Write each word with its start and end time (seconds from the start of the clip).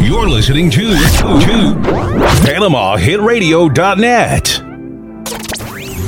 You're 0.00 0.28
listening 0.28 0.70
to, 0.70 0.80
to 0.80 1.74
PanamaHitRadio.net. 2.46 4.44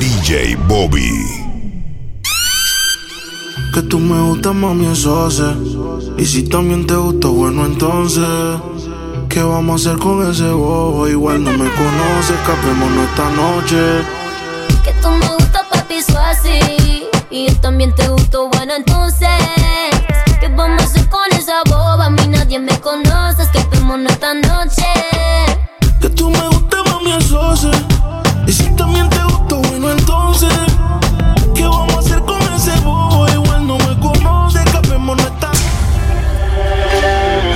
DJ 0.01 0.57
Bobby. 0.69 1.11
Que 3.75 3.83
tú 3.83 3.99
me 3.99 4.21
gustas, 4.23 4.55
mami, 4.55 4.87
eso 4.87 5.31
sé. 5.31 5.45
Y 6.19 6.25
si 6.25 6.49
también 6.49 6.87
te 6.87 6.95
gusta, 6.97 7.29
bueno, 7.29 7.67
entonces. 7.67 8.25
¿Qué 9.29 9.43
vamos 9.43 9.87
a 9.87 9.91
hacer 9.91 10.01
con 10.03 10.29
ese 10.29 10.51
bobo? 10.51 11.07
Igual 11.07 11.45
no 11.45 11.53
me 11.53 11.71
conoce, 11.71 12.35
escapémonos 12.35 13.09
esta 13.11 13.31
noche. 13.31 14.03
Que 14.83 14.93
tú 15.01 15.09
me 15.09 15.29
gustas, 15.37 15.63
papi, 15.71 15.95
eso 15.95 16.19
así. 16.19 17.07
Y 17.31 17.47
yo 17.47 17.55
también 17.61 17.95
te 17.95 18.09
gusto, 18.09 18.49
bueno, 18.49 18.75
entonces. 18.75 19.29
¿Qué 20.41 20.49
vamos 20.49 20.81
a 20.83 20.85
hacer 20.85 21.09
con 21.09 21.30
nadie 22.51 22.59
me 22.59 22.81
conoce, 22.81 23.43
escapémonos 23.43 24.11
esta 24.13 24.35
noche. 24.35 24.83
Que 26.01 26.11
tú 26.11 26.31
me 26.31 26.49
gustas, 26.49 26.81
mami, 26.87 27.13
eso 27.13 27.57
sé. 27.57 27.71
Y 28.47 28.53
si 28.53 28.69
también 28.75 29.09
te 29.09 29.23
gusta, 29.23 29.55
bueno, 29.55 29.93
entonces. 29.93 30.53
¿Qué 31.55 31.63
vamos 31.63 31.95
a 31.95 31.99
hacer 32.01 32.21
con 32.23 32.43
ese 32.55 32.73
bobo? 32.81 33.29
Igual 33.29 33.67
no 33.69 33.79
me 33.79 34.01
conoce, 34.01 34.59
escapémonos 34.65 35.27
esta 35.27 35.53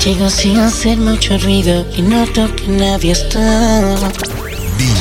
Llego 0.04 0.30
sin 0.30 0.58
hacer 0.58 0.98
mucho 0.98 1.38
ruido 1.38 1.84
y 1.96 2.02
noto 2.02 2.54
que 2.54 2.68
nadie 2.68 3.12
está. 3.12 3.96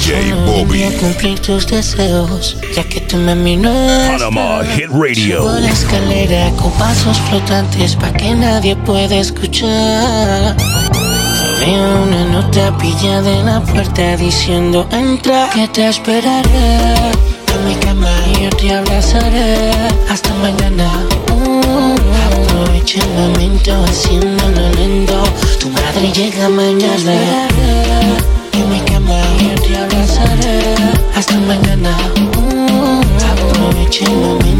DJ 0.03 0.33
Bobby. 0.45 0.79
venía 0.79 0.89
a 0.89 0.99
cumplir 0.99 1.39
tus 1.39 1.65
deseos, 1.65 2.57
ya 2.75 2.83
que 2.83 2.99
tu 2.99 3.15
mami 3.15 3.55
no 3.55 3.71
está. 3.71 4.17
Panama 4.17 4.61
Hit 4.75 4.89
Radio. 4.89 5.43
Subo 5.43 5.59
la 5.59 5.69
escalera 5.69 6.51
con 6.57 6.71
pasos 6.73 7.17
flotantes 7.29 7.95
pa' 7.95 8.11
que 8.11 8.35
nadie 8.35 8.75
pueda 8.75 9.15
escuchar. 9.15 10.57
Veo 11.61 12.03
una 12.03 12.25
nota 12.25 12.77
pillada 12.79 13.31
en 13.31 13.45
la 13.45 13.61
puerta 13.61 14.17
diciendo 14.17 14.85
entra 14.91 15.49
que 15.53 15.69
te 15.69 15.87
esperaré. 15.87 16.95
En 17.55 17.65
mi 17.65 17.75
cama 17.75 18.11
yo 18.41 18.49
te 18.57 18.73
abrazaré 18.73 19.71
hasta 20.09 20.33
mañana. 20.33 20.91
Uh, 21.31 21.95
aprovecha 22.27 22.99
el 22.99 23.09
momento 23.13 23.71
haciéndolo 23.85 24.69
lento. 24.75 25.23
Tu 25.61 25.69
madre 25.69 26.11
llega 26.11 26.49
mañana. 26.49 27.47
En 28.51 28.69
mi 28.69 28.79
cama 28.81 28.92
madre 30.23 30.75
llega 33.89 34.53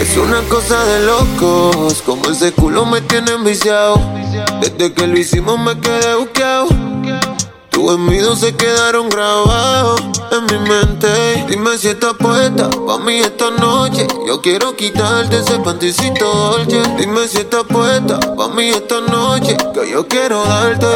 Es 0.00 0.16
una 0.16 0.40
cosa 0.48 0.84
de 0.84 1.06
locos, 1.06 2.02
como 2.04 2.30
ese 2.30 2.52
culo 2.52 2.86
me 2.86 3.00
tiene 3.02 3.32
enviciado. 3.32 4.00
Desde 4.60 4.92
que 4.92 5.06
lo 5.06 5.18
hicimos 5.18 5.58
me 5.58 5.78
quedé 5.80 6.14
buqueado. 6.16 6.68
Tus 7.70 7.92
envidios 7.92 8.40
se 8.40 8.54
quedaron 8.54 9.08
grabados 9.08 10.02
en 10.32 10.44
mi 10.46 10.68
mente. 10.68 11.46
Dime 11.48 11.78
si 11.78 11.88
estás 11.88 12.14
puesta 12.14 12.68
pa' 12.68 12.98
mí 12.98 13.18
esta 13.20 13.50
noche. 13.50 14.06
Yo 14.26 14.40
quiero 14.40 14.76
quitarte 14.76 15.38
ese 15.38 15.58
panticito 15.60 16.24
dolce. 16.26 16.82
Dime 16.98 17.26
si 17.28 17.38
estás 17.38 17.64
puesta 17.64 18.18
pa' 18.20 18.48
mí 18.48 18.68
esta 18.68 19.00
noche. 19.00 19.56
Que 19.72 19.90
yo 19.90 20.06
quiero 20.06 20.44
darte. 20.44 20.86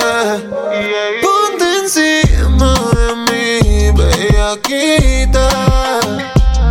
Encima 1.85 2.73
de 2.97 3.15
mí, 3.31 3.91
bellaquita. 3.93 5.49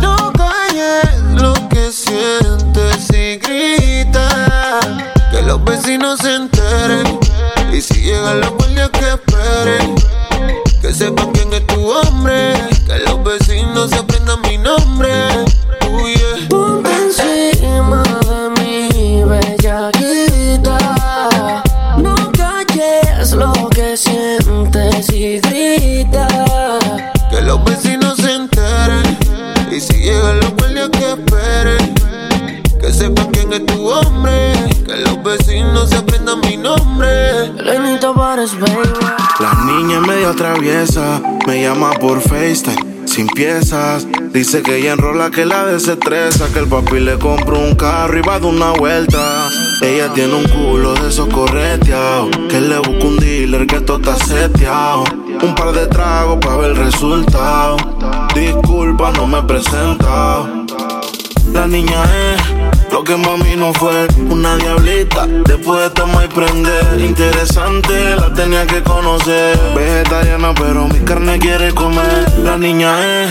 No 0.02 0.32
calles 0.32 1.20
lo 1.40 1.54
que 1.68 1.92
sientes 1.92 3.08
y 3.12 3.36
grita. 3.36 4.80
Que 5.30 5.42
los 5.42 5.62
vecinos 5.62 6.18
se 6.18 6.34
enteren. 6.34 7.20
Y 7.72 7.80
si 7.80 8.02
llegan 8.02 8.40
los 8.40 8.50
guardias 8.54 8.90
que 8.90 9.10
esperen. 9.10 9.94
Que 10.82 10.92
sepan 10.92 11.30
quién 11.30 11.52
es 11.52 11.64
tu 11.68 11.92
hombre. 11.92 12.53
Por 42.04 42.20
FaceTime, 42.20 43.06
sin 43.06 43.26
piezas. 43.28 44.06
Dice 44.30 44.62
que 44.62 44.76
ella 44.76 44.92
enrola 44.92 45.30
que 45.30 45.46
la 45.46 45.64
desestresa, 45.64 46.52
que 46.52 46.58
el 46.58 46.66
papi 46.66 47.00
le 47.00 47.18
compró 47.18 47.58
un 47.58 47.74
carro 47.76 48.18
y 48.18 48.20
va 48.20 48.38
de 48.38 48.46
una 48.46 48.72
vuelta. 48.72 49.48
Ella 49.80 50.12
tiene 50.12 50.34
un 50.34 50.44
culo 50.44 50.92
de 50.92 51.08
esos 51.08 51.28
correteados, 51.28 52.28
que 52.50 52.60
le 52.60 52.76
busca 52.76 53.06
un 53.06 53.16
dealer 53.16 53.66
que 53.66 53.80
todo 53.80 53.96
está 53.96 54.16
seteado. 54.22 55.04
Un 55.42 55.54
par 55.54 55.72
de 55.72 55.86
tragos 55.86 56.40
para 56.40 56.56
ver 56.56 56.70
el 56.72 56.76
resultado. 56.76 57.78
Disculpa, 58.34 59.10
no 59.12 59.26
me 59.26 59.38
he 59.38 59.42
presentado. 59.44 60.66
La 61.54 61.66
niña 61.66 62.04
es 62.04 62.53
lo 62.94 63.02
que 63.02 63.16
mami 63.16 63.56
no 63.56 63.72
fue, 63.74 64.06
una 64.30 64.56
diablita. 64.56 65.26
Después 65.26 65.80
de 65.82 65.90
tomar 65.90 66.26
y 66.26 66.28
prender, 66.28 67.00
interesante, 67.00 68.14
la 68.14 68.32
tenía 68.32 68.64
que 68.68 68.84
conocer. 68.84 69.58
Vegetariana, 69.74 70.54
pero 70.54 70.86
mi 70.86 71.00
carne 71.00 71.40
quiere 71.40 71.74
comer. 71.74 72.24
La 72.44 72.56
niña 72.56 72.92
es 73.24 73.30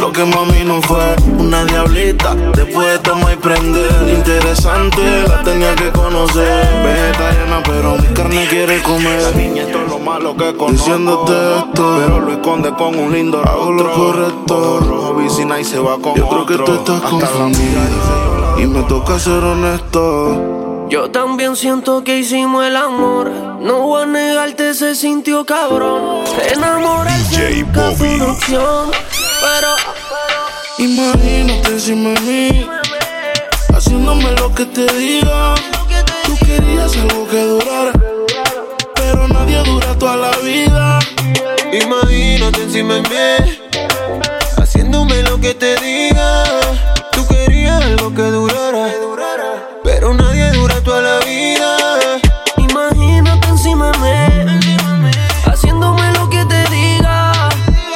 lo 0.00 0.10
que 0.12 0.24
mami 0.24 0.64
no 0.64 0.80
fue, 0.80 1.14
una 1.36 1.62
diablita. 1.66 2.34
Después 2.54 2.88
de 2.88 2.98
tomar 3.00 3.34
y 3.34 3.36
prender, 3.36 4.14
interesante, 4.16 5.02
la 5.28 5.42
tenía 5.42 5.74
que 5.74 5.90
conocer. 5.90 6.66
Vegetariana, 6.82 7.62
pero 7.66 7.98
mi 7.98 8.14
carne 8.14 8.46
quiere 8.48 8.82
comer. 8.82 9.20
La 9.24 9.30
niña 9.32 9.62
es 9.64 9.72
todo 9.72 9.86
lo 9.88 9.98
malo 9.98 10.34
que 10.34 10.56
conoce. 10.56 10.78
Diciéndote 10.78 11.32
esto, 11.58 11.98
pero 12.00 12.18
lo 12.18 12.32
esconde 12.32 12.70
con 12.70 12.98
un 12.98 13.12
lindo 13.12 13.42
Hago 13.44 13.72
lo 13.72 13.92
correcto. 13.92 15.01
Rojo 15.32 15.36
vicina 15.36 15.60
y 15.60 15.64
se 15.64 15.78
va 15.78 15.98
con 15.98 16.14
Yo 16.14 16.28
creo 16.28 16.46
que 16.46 16.56
tú 16.56 16.72
estás 16.74 17.00
confundida. 17.00 18.58
Y 18.58 18.66
me 18.66 18.82
toca 18.82 19.18
ser 19.18 19.42
honesto. 19.42 20.88
Yo 20.90 21.10
también 21.10 21.56
siento 21.56 22.04
que 22.04 22.18
hicimos 22.18 22.64
el 22.66 22.76
amor. 22.76 23.30
No 23.60 23.80
voy 23.80 24.02
a 24.02 24.06
negarte, 24.06 24.74
se 24.74 24.94
sintió 24.94 25.44
cabrón. 25.46 26.24
Enamorarse 26.54 27.48
DJ 27.48 27.62
nunca 27.64 27.80
fue 27.92 28.08
Bobby. 28.08 28.20
una 28.20 28.32
opción. 28.32 28.90
Pero 29.40 29.68
Imagínate 30.78 31.68
encima 31.68 32.10
de 32.10 32.20
mí, 32.20 32.66
haciéndome 33.74 34.32
lo 34.32 34.52
que 34.54 34.64
te 34.66 34.86
diga. 34.94 35.54
Tú 36.26 36.36
querías 36.44 36.96
algo 36.96 37.28
que 37.28 37.44
durara, 37.44 37.92
pero 38.94 39.28
nadie 39.28 39.62
dura 39.62 39.96
toda 39.98 40.16
la 40.16 40.30
vida. 40.38 40.98
Imagínate 41.72 42.62
encima 42.62 42.94
de 42.94 43.02
mí, 43.02 43.61
te 45.54 45.76
diga. 45.76 46.44
Tú 47.12 47.26
querías 47.26 47.82
algo 47.82 48.14
que 48.14 48.22
durara, 48.22 48.88
pero 49.82 50.14
nadie 50.14 50.50
dura 50.52 50.80
toda 50.82 51.00
la 51.00 51.18
vida. 51.20 52.20
imagínate 52.56 53.48
encima 53.48 53.90
de 53.92 54.44
mí, 54.44 55.10
haciéndome 55.44 56.12
lo 56.12 56.28
que 56.30 56.44
te 56.44 56.64
diga. 56.70 57.32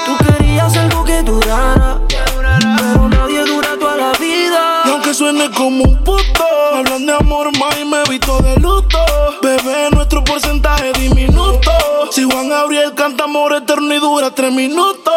Tú 0.04 0.16
querías 0.24 0.76
algo 0.76 1.04
que 1.04 1.22
durara, 1.22 1.98
pero 2.08 3.08
nadie 3.08 3.44
dura 3.44 3.68
toda 3.78 3.96
la 3.96 4.12
vida. 4.18 4.82
Aunque 4.84 5.14
suene 5.14 5.50
como 5.50 5.84
un 5.84 6.04
puto, 6.04 6.44
hablan 6.74 7.06
de 7.06 7.14
amor 7.14 7.56
más 7.58 7.78
y 7.78 7.84
me 7.84 8.02
visto 8.10 8.38
de 8.38 8.56
luto. 8.56 8.98
Bebé, 9.42 9.90
nuestro 9.92 10.22
porcentaje 10.24 10.92
diminuto. 10.92 11.70
Si 12.10 12.24
Juan 12.24 12.48
Gabriel 12.48 12.94
canta 12.94 13.24
amor 13.24 13.54
eterno 13.54 13.94
y 13.94 13.98
dura 13.98 14.30
tres 14.30 14.52
minutos. 14.52 15.14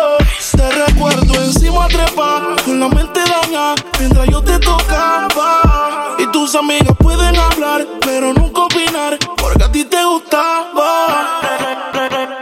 Gustaba. 10.20 11.42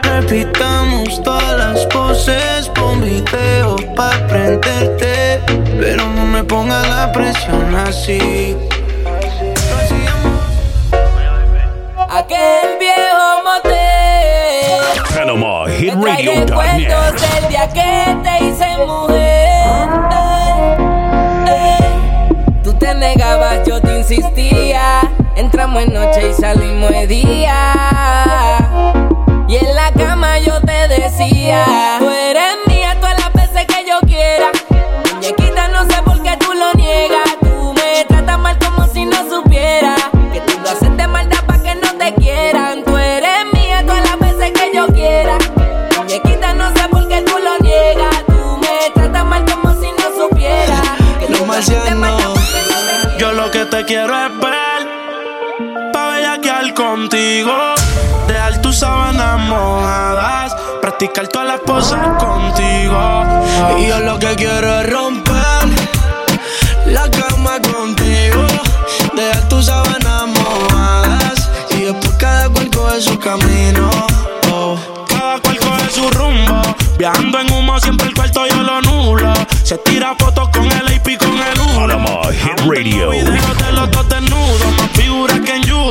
Repitamos 0.02 1.22
todas 1.22 1.56
las 1.56 1.86
poses, 1.86 2.68
pon 2.74 3.00
video 3.00 3.76
pa' 3.94 4.26
prenderte. 4.28 5.40
Pero 5.78 6.06
no 6.08 6.24
me 6.24 6.42
pongas 6.44 6.86
la 6.88 7.12
presión 7.12 7.74
así. 7.74 8.56
Aquel 12.10 12.78
viejo 12.80 13.42
motel. 13.44 14.80
Panama 15.14 15.68
Hit 15.70 15.94
Me 15.94 16.02
trae 16.02 16.16
Radio.net. 16.16 16.48
recuerdos 16.48 17.20
del 17.20 17.48
día 17.48 17.68
que 17.68 18.16
te 18.24 18.44
hice 18.44 18.78
mujer. 18.86 19.88
Ey, 21.46 21.80
ey. 21.80 22.62
Tú 22.64 22.72
te 22.74 22.94
negabas 22.94 23.58
más 23.58 23.68
yo 23.68 23.80
te. 23.80 24.57
Y 25.70 26.32
salimos 26.32 26.90
de 26.90 27.06
día. 27.06 27.74
Y 29.46 29.56
en 29.56 29.74
la 29.76 29.92
cama 29.92 30.38
yo 30.38 30.58
te 30.62 30.88
decía, 30.88 31.96
tú 31.98 32.08
eres 32.08 32.56
mía 32.66 32.96
todas 32.98 33.16
las 33.18 33.32
veces 33.34 33.66
que 33.66 33.84
yo 33.86 34.00
quiera. 34.06 34.50
Muñequita, 35.14 35.68
no 35.68 35.84
sé 35.84 36.02
por 36.02 36.22
qué 36.22 36.36
tú 36.38 36.54
lo 36.54 36.72
niegas. 36.72 37.36
Tú 37.40 37.74
me 37.74 38.04
tratas 38.06 38.38
mal 38.38 38.58
como 38.58 38.86
si 38.88 39.04
no 39.04 39.28
supiera. 39.28 39.94
Que 40.32 40.40
tú 40.40 40.58
lo 40.62 40.70
haces 40.70 40.96
de 40.96 41.06
maldad 41.06 41.44
para 41.46 41.62
que 41.62 41.74
no 41.74 41.92
te 41.98 42.14
quieran. 42.14 42.82
Tú 42.82 42.96
eres 42.96 43.44
mía 43.52 43.84
todas 43.86 44.02
las 44.04 44.18
veces 44.18 44.52
que 44.52 44.70
yo 44.74 44.86
quiera. 44.86 45.36
Muñequita, 45.98 46.54
no 46.54 46.72
sé 46.72 46.88
por 46.88 47.06
qué 47.08 47.22
tú 47.22 47.34
lo 47.38 47.58
niegas. 47.58 48.24
Tú 48.26 48.56
me 48.56 48.90
tratas 48.94 49.24
mal 49.24 49.44
como 49.44 49.74
si 49.74 49.92
no 49.92 50.28
supiera. 50.28 50.80
Que 51.20 51.26
tú 51.26 51.44
lo 51.44 51.52
haces 51.52 51.84
de 51.84 51.94
maldad 51.94 52.34
pa' 52.34 52.40
que 52.40 52.62
no 52.72 53.12
te. 53.12 53.18
Yo 53.18 53.32
lo 53.32 53.50
que 53.50 53.64
te 53.66 53.84
quiero 53.84 54.16
es 54.16 54.30
contigo. 57.48 58.26
Dejar 58.26 58.62
tus 58.62 58.78
sábanas 58.78 59.40
mojadas, 59.40 60.56
practicar 60.80 61.28
todas 61.28 61.48
las 61.48 61.60
poses 61.60 61.98
contigo. 62.18 63.44
Y 63.78 63.88
yo 63.88 64.00
lo 64.00 64.18
que 64.18 64.34
quiero 64.36 64.80
es 64.80 64.90
romper 64.90 65.68
la 66.86 67.10
cama 67.10 67.58
contigo, 67.60 68.46
dejar 69.14 69.48
tus 69.48 69.66
sábanas 69.66 70.26
mojadas 70.26 71.50
y 71.70 71.82
después 71.82 72.12
cada 72.18 72.48
cual 72.50 72.70
coge 72.70 73.00
su 73.00 73.18
camino. 73.18 73.90
Oh. 74.52 74.76
Cada 75.08 75.38
cual 75.40 75.58
coge 75.58 75.90
su 75.90 76.10
rumbo. 76.10 76.62
Viajando 76.98 77.40
en 77.40 77.52
humo, 77.52 77.78
siempre 77.80 78.08
el 78.08 78.14
cuarto 78.14 78.46
yo 78.46 78.62
lo 78.62 78.80
nulo. 78.82 79.32
Se 79.62 79.78
tira 79.78 80.14
fotos 80.18 80.48
con 80.50 80.64
el 80.64 80.88
AP 80.88 81.18
con 81.18 81.38
el 81.38 81.60
uno. 81.60 81.80
Panama 81.80 82.32
Hit 82.32 82.60
Radio. 82.60 83.10
Videos 83.10 83.58
de 83.58 83.72
los 83.72 83.90
dos 83.90 84.08
desnudos, 84.08 84.87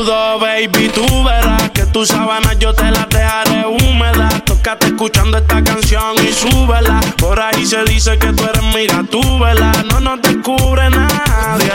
judo, 0.08 0.40
baby. 0.40 0.90
Tú 0.90 1.24
verás 1.24 1.70
que 1.72 1.86
tus 1.88 2.10
sábanas 2.10 2.58
yo 2.60 2.74
te 2.74 2.90
las 2.92 3.08
dejaré 3.10 3.66
húmedas. 3.68 4.44
Tócate 4.46 4.88
escuchando 4.88 5.38
esta 5.38 5.64
canción 5.64 6.16
y 6.24 6.32
súbela. 6.32 7.00
Por 7.18 7.40
ahí 7.40 7.66
se 7.66 7.84
dice 7.84 8.18
que 8.18 8.32
tú 8.34 8.44
eres 8.44 8.64
mira, 8.76 9.04
tú 9.10 9.22
vela. 9.40 9.72
No 9.92 10.00
nos 10.00 10.22
descubre 10.22 10.90
nadie. 10.90 11.72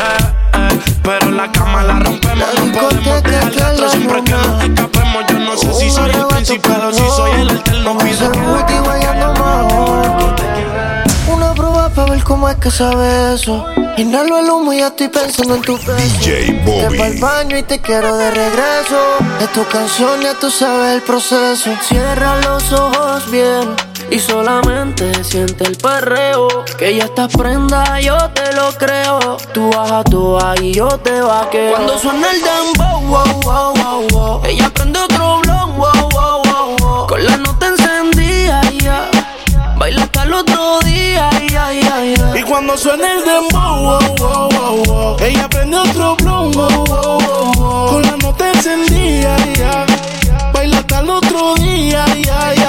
eh, 0.54 0.78
Pero 1.02 1.28
en 1.28 1.36
la 1.36 1.50
cama 1.52 1.82
la 1.82 1.98
rompemos. 1.98 2.48
No 2.58 2.72
podemos 2.80 3.22
dejar 3.22 3.90
siempre 3.90 4.22
que 4.24 4.32
nos 4.32 4.62
escapemos. 4.62 5.24
Yo 5.28 5.38
no 5.38 5.56
sé 5.56 5.74
si 5.74 5.90
soy 5.90 6.10
el 6.10 6.26
príncipe 6.26 6.68
o 6.70 6.92
si 6.92 7.02
soy 7.16 7.30
el 7.40 7.50
eterno. 7.50 7.98
Pido 7.98 8.32
que 8.32 8.40
cómo 12.42 12.50
es 12.50 12.56
que 12.58 12.70
sabe 12.72 13.34
eso. 13.34 13.64
Inhalo 13.96 14.40
el 14.40 14.50
humo 14.50 14.72
y 14.72 14.78
ya 14.78 14.88
estoy 14.88 15.06
pensando 15.06 15.54
en 15.54 15.62
tu 15.62 15.76
beso. 15.76 15.92
DJ 15.94 16.46
Te 16.46 16.52
Bobby. 16.64 16.98
pa' 16.98 17.06
el 17.06 17.20
baño 17.20 17.56
y 17.56 17.62
te 17.62 17.80
quiero 17.80 18.16
de 18.16 18.32
regreso. 18.32 18.98
Es 19.40 19.52
tu 19.52 19.64
canción, 19.68 20.20
ya 20.22 20.34
tú 20.34 20.50
sabes 20.50 20.96
el 20.96 21.02
proceso. 21.02 21.70
Cierra 21.86 22.40
los 22.40 22.72
ojos 22.72 23.30
bien 23.30 23.76
y 24.10 24.18
solamente 24.18 25.22
siente 25.22 25.62
el 25.62 25.76
perreo. 25.76 26.48
Que 26.76 26.96
ya 26.96 27.04
estás 27.04 27.32
prenda, 27.32 28.00
yo 28.00 28.16
te 28.30 28.52
lo 28.54 28.72
creo. 28.72 29.36
Tú 29.54 29.70
bajas 29.70 30.04
tú 30.10 30.36
y 30.60 30.72
yo 30.72 30.88
te 30.98 31.20
vaqueo. 31.20 31.70
Cuando 31.70 31.96
suena 31.96 32.26
el 32.28 32.42
dembow, 32.42 33.02
wow, 33.02 33.40
wow, 33.42 33.74
wow, 33.74 34.08
wow. 34.10 34.42
Ella 34.46 34.68
prende 34.74 34.98
otro 34.98 35.38
blon, 35.42 35.51
suena 42.76 43.12
el 43.12 43.24
dembow, 43.24 43.82
wow, 43.82 43.98
wow, 44.18 44.48
wow, 44.50 44.84
wow, 44.84 45.16
ella 45.20 45.48
prende 45.48 45.76
otro 45.76 46.16
wow, 46.24 46.50
wow, 46.52 46.84
wow. 46.86 47.90
con 47.90 48.02
la 48.02 48.16
nota 48.16 48.50
encendida, 48.50 49.36
ya. 49.54 49.86
baila 50.52 50.78
hasta 50.78 51.00
el 51.00 51.10
otro 51.10 51.54
día, 51.56 52.04
ya, 52.16 52.54
ya. 52.54 52.62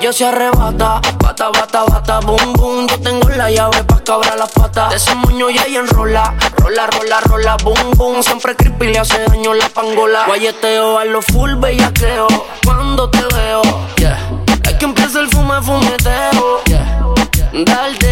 Ella 0.00 0.12
se 0.12 0.24
arrebata, 0.24 1.00
bata, 1.18 1.50
bata, 1.50 1.84
bata, 1.84 2.20
boom, 2.20 2.52
boom. 2.54 2.86
Yo 2.86 2.98
tengo 3.00 3.28
la 3.28 3.50
llave 3.50 3.84
pa' 3.84 4.02
cabrar 4.02 4.38
las 4.38 4.50
patas. 4.50 4.90
De 4.90 4.96
ese 4.96 5.14
moño 5.14 5.50
ya 5.50 5.64
ella 5.64 5.80
enrola, 5.80 6.34
rola, 6.56 6.86
rola, 6.86 7.20
rola, 7.20 7.56
boom, 7.62 7.90
boom. 7.96 8.22
Siempre 8.22 8.56
creepy 8.56 8.86
le 8.88 8.98
hace 8.98 9.22
daño 9.26 9.52
la 9.52 9.68
pangola. 9.68 10.24
Guayeteo 10.26 10.98
a 10.98 11.04
lo 11.04 11.20
full 11.20 11.54
bellaqueo. 11.56 12.28
Cuando 12.64 13.10
te 13.10 13.22
veo, 13.34 13.62
yeah. 13.96 14.18
Es 14.64 14.74
que 14.74 14.84
empieza 14.86 15.20
el 15.20 15.28
fume, 15.28 15.60
fumeteo, 15.60 16.62
yeah. 16.64 17.04
Daldeo, 17.52 18.09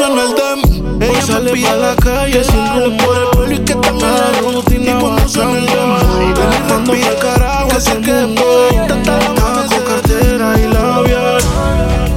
suena 0.00 0.22
el 0.22 0.34
dem, 0.34 1.02
ella 1.02 1.22
sale 1.22 1.50
pa' 1.50 1.76
la 1.76 1.96
calle 1.96 2.42
sin 2.42 2.66
rumbo 2.74 3.04
por 3.04 3.16
el 3.16 3.28
pueblo 3.28 3.54
y 3.54 3.58
que 3.58 3.74
también 3.74 4.14
la 4.14 4.40
rutina. 4.40 4.90
Y 4.90 5.00
cuando 5.00 5.28
suena 5.28 5.58
el 5.58 5.66
dem, 5.66 6.34
penetrando 6.34 6.92
pa'l 6.92 7.18
carajo 7.18 7.68
porque 7.68 8.12
después 8.12 8.72
intentar 8.72 9.22
la 9.22 9.66
con 9.66 9.84
cartera 9.84 10.58
y 10.58 10.72
labial. 10.72 11.42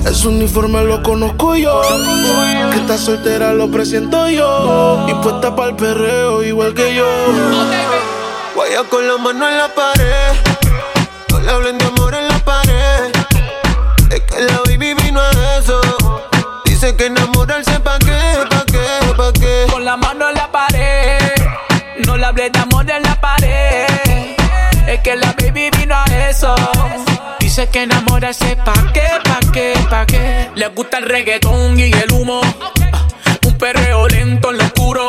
Ese 0.06 0.27
uniforme 0.27 0.83
lo 0.83 1.03
conozco 1.03 1.56
yo, 1.57 1.81
que 2.71 2.77
está 2.77 2.97
soltera 2.97 3.53
lo 3.53 3.69
presiento 3.69 4.29
yo. 4.29 5.06
Y 5.09 5.13
puesta 5.15 5.53
pa'l 5.53 5.75
perreo 5.75 6.41
igual 6.41 6.74
que 6.74 6.95
yo. 6.95 7.07
Guaya 8.56 8.83
con 8.89 9.06
la 9.06 9.18
mano 9.18 9.50
en 9.50 9.57
la 9.57 9.68
pared. 9.74 10.36
No 11.29 11.39
le 11.39 11.51
hablen 11.51 11.77
de 11.77 11.86
amor 11.86 12.15
en 12.15 12.27
la 12.29 12.39
pared. 12.39 13.12
Es 14.09 14.21
que 14.21 14.41
la 14.41 14.62
baby. 14.65 15.02
Dice 16.83 16.97
que 16.97 17.06
enamorarse 17.06 17.80
pa' 17.80 17.97
qué, 17.97 18.12
pa' 18.50 18.65
qué, 18.65 19.13
pa' 19.15 19.31
qué. 19.31 19.68
Con 19.71 19.85
la 19.85 19.95
mano 19.95 20.27
en 20.27 20.35
la 20.35 20.51
pared. 20.51 21.31
No 22.06 22.18
le 22.18 22.25
hablé 22.25 22.50
de 22.50 22.59
amor 22.59 22.91
en 22.91 23.03
la 23.03 23.15
pared. 23.21 23.88
Es 24.85 25.00
que 25.00 25.15
la 25.15 25.31
baby 25.31 25.69
vino 25.80 25.95
a 25.95 26.03
eso. 26.30 26.53
Dice 27.39 27.69
que 27.69 27.83
enamorarse 27.83 28.57
pa' 28.65 28.91
qué, 28.94 29.07
pa' 29.24 29.39
qué, 29.53 29.74
pa' 29.89 30.06
qué. 30.06 30.51
Le 30.56 30.68
gusta 30.68 30.97
el 30.97 31.06
reggaetón 31.06 31.80
y 31.80 31.83
el 31.83 32.12
humo. 32.12 32.41
Ah, 32.91 33.07
Un 33.47 33.57
perreo 33.57 34.06
lento 34.09 34.51
en 34.51 34.57
lo 34.57 34.65
oscuro. 34.65 35.07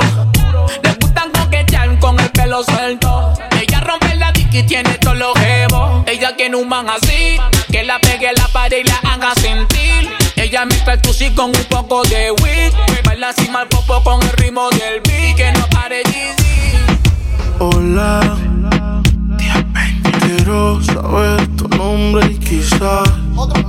Le 0.80 0.92
gustan 1.00 1.32
coquetear 1.32 1.98
con 1.98 2.20
el 2.20 2.30
pelo 2.30 2.62
suelto. 2.62 3.34
Ella 3.60 3.80
rompe 3.80 4.14
la 4.14 4.30
dick 4.30 4.54
y 4.54 4.62
tiene 4.62 4.90
todos 4.98 5.16
los 5.16 5.36
jebos. 5.40 6.04
Ella 6.06 6.36
tiene 6.36 6.54
un 6.54 6.68
man 6.68 6.88
así. 6.88 7.36
Que 7.68 7.82
la 7.82 7.98
pegue 7.98 8.28
a 8.28 8.32
la 8.32 8.46
pared 8.46 8.78
y 8.78 8.84
la 8.84 9.00
haga 9.10 9.34
sentir. 9.34 10.23
Ella 10.54 10.66
mezcla 10.66 10.92
el 10.92 11.02
tusi 11.02 11.30
con 11.32 11.46
un 11.46 11.64
poco 11.68 12.04
de 12.04 12.30
weed. 12.30 12.72
Baila 13.04 13.30
así 13.30 13.50
mal 13.50 13.66
popo 13.66 14.00
con 14.04 14.22
el 14.22 14.32
ritmo 14.34 14.70
del 14.70 15.00
beat. 15.00 15.34
Que 15.34 15.50
no 15.50 15.66
pare 15.66 16.04
Yeezy. 16.04 16.76
Hola, 17.58 18.36
quiero 20.20 20.80
saber 20.84 21.44
tu 21.56 21.66
nombre 21.70 22.26
y 22.30 22.38
quizás, 22.38 23.02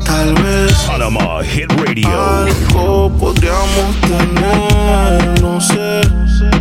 tal 0.06 0.36
vez. 0.36 0.74
Panama 0.86 1.44
Hit 1.44 1.72
Radio. 1.72 2.08
Algo 2.08 3.12
podríamos 3.20 3.96
tener, 4.02 5.42
no 5.42 5.60
sé 5.60 6.02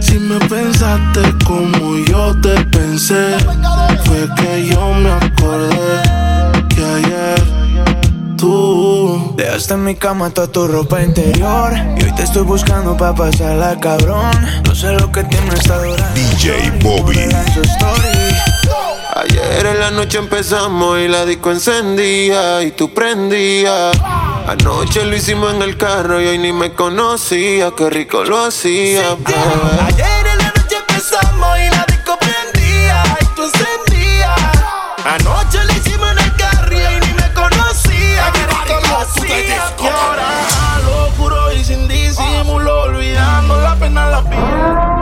Si 0.01 0.19
me 0.19 0.39
pensaste 0.49 1.21
como 1.45 1.99
yo 1.99 2.35
te 2.41 2.65
pensé 2.67 3.37
Fue 4.05 4.27
que 4.37 4.69
yo 4.69 4.95
me 4.95 5.11
acordé 5.11 6.03
que 6.75 6.83
ayer 6.83 7.45
tú 8.39 8.94
Dejaste 9.37 9.75
en 9.75 9.85
mi 9.85 9.97
cama 9.97 10.31
toda 10.31 10.47
tu 10.47 10.69
ropa 10.69 11.03
interior 11.03 11.73
Y 11.97 12.05
hoy 12.05 12.15
te 12.15 12.23
estoy 12.23 12.43
buscando 12.43 12.97
pa' 12.97 13.15
pasarla 13.15 13.79
cabrón 13.81 14.31
No 14.65 14.75
sé 14.75 14.93
lo 14.93 15.11
que 15.11 15.25
tiene 15.25 15.55
esta 15.55 15.83
dura 15.83 16.09
DJ 16.15 16.71
Bobby. 16.81 17.19
Ayer 19.17 19.67
en 19.67 19.81
la 19.81 19.91
noche 19.91 20.19
empezamos 20.19 20.99
y 21.01 21.09
la 21.09 21.25
disco 21.25 21.51
encendía 21.51 22.63
y 22.63 22.73
tú 22.73 22.93
prendías. 22.93 23.97
Anoche 24.47 25.05
lo 25.05 25.17
hicimos 25.17 25.55
en 25.55 25.63
el 25.63 25.77
carro 25.77 26.21
y 26.21 26.27
hoy 26.27 26.39
ni 26.39 26.53
me 26.53 26.73
conocía. 26.73 27.73
Qué 27.77 27.91
rico 27.91 28.25
lo 28.25 28.45
hacía, 28.45 29.15
bebé. 29.15 30.24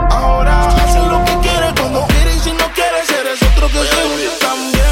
Ahora 0.09 0.67
haces 0.67 1.03
lo 1.05 1.23
que 1.25 1.37
quieres 1.47 1.73
cuando 1.79 2.05
quieres 2.07 2.35
y 2.35 2.39
si 2.39 2.51
no 2.51 2.65
quieres 2.73 3.09
eres 3.09 3.41
otro 3.43 3.67
que 3.67 3.79
se 3.79 4.45
también. 4.45 4.83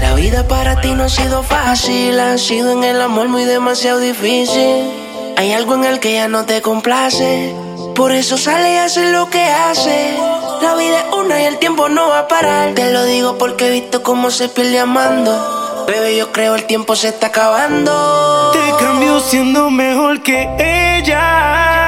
La 0.00 0.14
vida 0.14 0.46
para 0.46 0.80
ti 0.80 0.92
no 0.92 1.04
ha 1.04 1.08
sido 1.08 1.42
fácil 1.42 2.18
Ha 2.20 2.38
sido 2.38 2.72
en 2.72 2.84
el 2.84 3.00
amor 3.00 3.28
muy 3.28 3.44
demasiado 3.44 3.98
difícil. 3.98 4.90
Hay 5.36 5.52
algo 5.52 5.74
en 5.74 5.84
el 5.84 6.00
que 6.00 6.14
ya 6.14 6.28
no 6.28 6.44
te 6.44 6.62
complace 6.62 7.54
Por 7.94 8.12
eso 8.12 8.38
sale 8.38 8.74
y 8.74 8.76
hace 8.76 9.12
lo 9.12 9.28
que 9.30 9.42
hace. 9.42 10.16
La 10.62 10.74
vida 10.74 11.00
es 11.00 11.14
una 11.14 11.42
y 11.42 11.44
el 11.44 11.58
tiempo 11.58 11.88
no 11.88 12.08
va 12.08 12.20
a 12.20 12.28
parar. 12.28 12.74
Te 12.74 12.92
lo 12.92 13.04
digo 13.04 13.38
porque 13.38 13.68
he 13.68 13.70
visto 13.70 14.02
cómo 14.02 14.30
se 14.30 14.48
pierde 14.48 14.80
amando. 14.80 15.84
Bebé, 15.86 16.16
yo 16.16 16.32
creo 16.32 16.54
el 16.54 16.64
tiempo 16.64 16.96
se 16.96 17.08
está 17.08 17.28
acabando. 17.28 18.50
Te 18.52 18.84
cambio 18.84 19.06
Sigo 19.06 19.20
siendo 19.20 19.70
mejor 19.70 20.20
que 20.22 20.48
ella. 20.58 21.85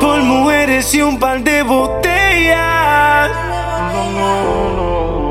Por 0.00 0.22
mujeres 0.22 0.94
y 0.94 1.02
un 1.02 1.18
par 1.18 1.42
de 1.42 1.62
botellas. 1.62 3.30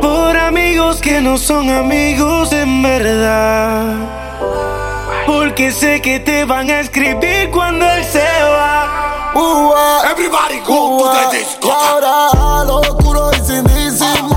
Por 0.02 0.38
amigos 0.38 1.02
que 1.02 1.22
no 1.22 1.38
son 1.38 1.70
amigos 1.70 2.52
en 2.54 2.84
verdad. 2.84 3.96
Porque 5.26 5.72
sé 5.72 6.02
que 6.02 6.20
te 6.20 6.46
van 6.46 6.70
a 6.70 6.82
escribir 6.82 7.50
cuando 7.52 7.90
él 7.90 8.04
se 8.04 8.20
va. 8.20 9.32
Uh, 9.34 9.74
Everybody 10.12 10.60
go 10.60 11.00
to 11.00 11.32
the 11.32 11.38
disco. 11.38 11.68
Y 11.68 11.72
ahora 11.72 12.28
oscuro 12.68 13.32
y 13.34 13.40
sin 13.40 13.64
disimulo, 13.64 14.31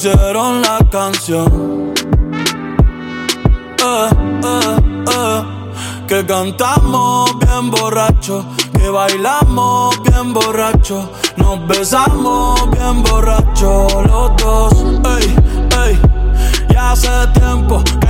pusieron 0.00 0.62
la 0.62 0.78
canción. 0.90 1.92
Eh, 3.84 4.08
eh, 4.44 4.76
eh, 5.12 5.42
que 6.08 6.24
cantamos 6.24 7.38
bien 7.38 7.70
borracho, 7.70 8.46
que 8.78 8.88
bailamos 8.88 10.02
bien 10.04 10.32
borracho, 10.32 11.10
nos 11.36 11.68
besamos 11.68 12.70
bien 12.70 13.02
borracho 13.02 13.88
los 14.06 14.36
dos. 14.38 14.72
Ey, 15.18 15.36
ey. 15.84 15.98
Ya 16.72 16.92
hace 16.92 17.10
tiempo 17.34 17.84
que 18.00 18.09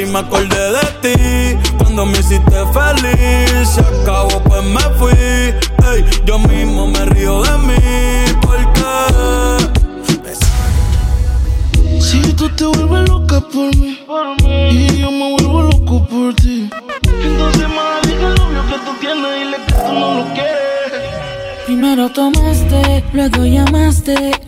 y 0.00 0.06
me 0.06 0.20
acordé 0.20 0.72
de 0.72 0.86
ti 1.02 1.58
cuando 1.78 2.06
me 2.06 2.18
hiciste 2.18 2.56
feliz. 2.72 3.68
Se 3.68 3.80
acabó, 3.80 4.40
pues 4.44 4.62
me 4.64 4.80
fui. 4.98 5.12
Ey, 5.12 6.04
yo 6.24 6.38
mismo 6.38 6.86
me 6.86 7.04
río 7.06 7.42
de 7.42 7.58
mí 7.58 7.74
porque 8.40 8.78
Si 12.00 12.20
tú 12.34 12.48
te 12.50 12.64
vuelves 12.64 13.08
loca 13.08 13.40
por 13.40 13.74
mí, 13.76 13.98
y 14.70 15.00
yo 15.00 15.10
me 15.10 15.32
vuelvo 15.32 15.62
loco 15.62 16.06
por 16.06 16.34
ti, 16.34 16.70
entonces 17.22 17.68
más 17.68 18.02
dile 18.02 18.26
el 18.28 18.34
novio 18.34 18.62
que 18.66 18.78
tú 18.84 18.92
tienes, 19.00 19.34
dile 19.38 19.56
que 19.66 19.74
tú 19.74 19.92
no 19.92 20.14
lo 20.14 20.24
quieres. 20.34 21.66
Primero 21.66 22.08
tomaste, 22.10 23.04
luego 23.12 23.44
llamaste. 23.44 24.47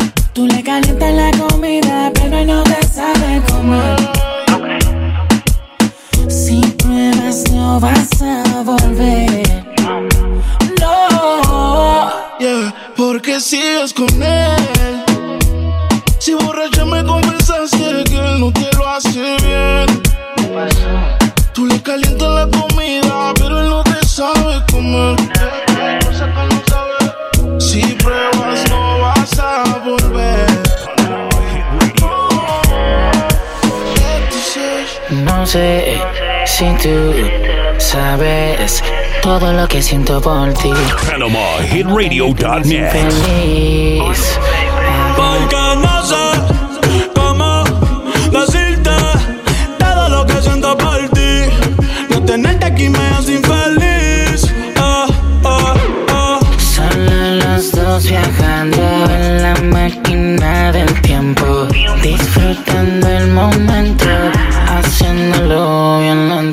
Tú 0.33 0.47
le 0.47 0.63
calientas 0.63 1.13
la 1.13 1.29
comida, 1.31 2.09
pero 2.13 2.45
no 2.45 2.63
te 2.63 2.87
sabe 2.87 3.41
comer. 3.51 3.97
Si 6.29 6.61
pruebas, 6.77 7.51
no 7.51 7.79
vas 7.81 8.21
a 8.21 8.63
volver. 8.63 9.65
No. 10.79 12.11
Yeah, 12.39 12.73
porque 12.95 13.41
sigues 13.41 13.93
con 13.93 14.23
él. 14.23 14.60
Si 36.61 36.67
tú 36.87 37.13
sabes 37.79 38.83
todo 39.23 39.51
lo 39.51 39.67
que 39.67 39.81
siento 39.81 40.21
por 40.21 40.53
ti. 40.53 40.71
PanamaHitRadio.net. 41.09 42.91
Feliz. 42.91 44.39
Porque 45.17 45.55
no 45.81 46.05
sé 46.05 46.25
cómo 47.15 47.63
decirte 48.31 48.91
todo 49.79 50.09
lo 50.09 50.25
que 50.27 50.39
siento 50.39 50.77
por 50.77 51.09
ti. 51.09 51.49
No 52.11 52.23
tenerte 52.25 52.65
aquí 52.65 52.89
me 52.89 53.07
hace 53.07 53.33
infeliz. 53.33 54.53
Ah, 54.77 55.07
ah, 55.43 55.73
ah. 56.09 56.39
Solo 56.59 57.37
los 57.43 57.71
dos 57.71 58.07
viajando 58.07 58.83
en 59.09 59.41
la 59.41 59.55
máquina 59.63 60.71
del 60.71 61.01
tiempo, 61.01 61.65
disfrutando 62.03 63.07
el 63.07 63.27
momento, 63.29 64.05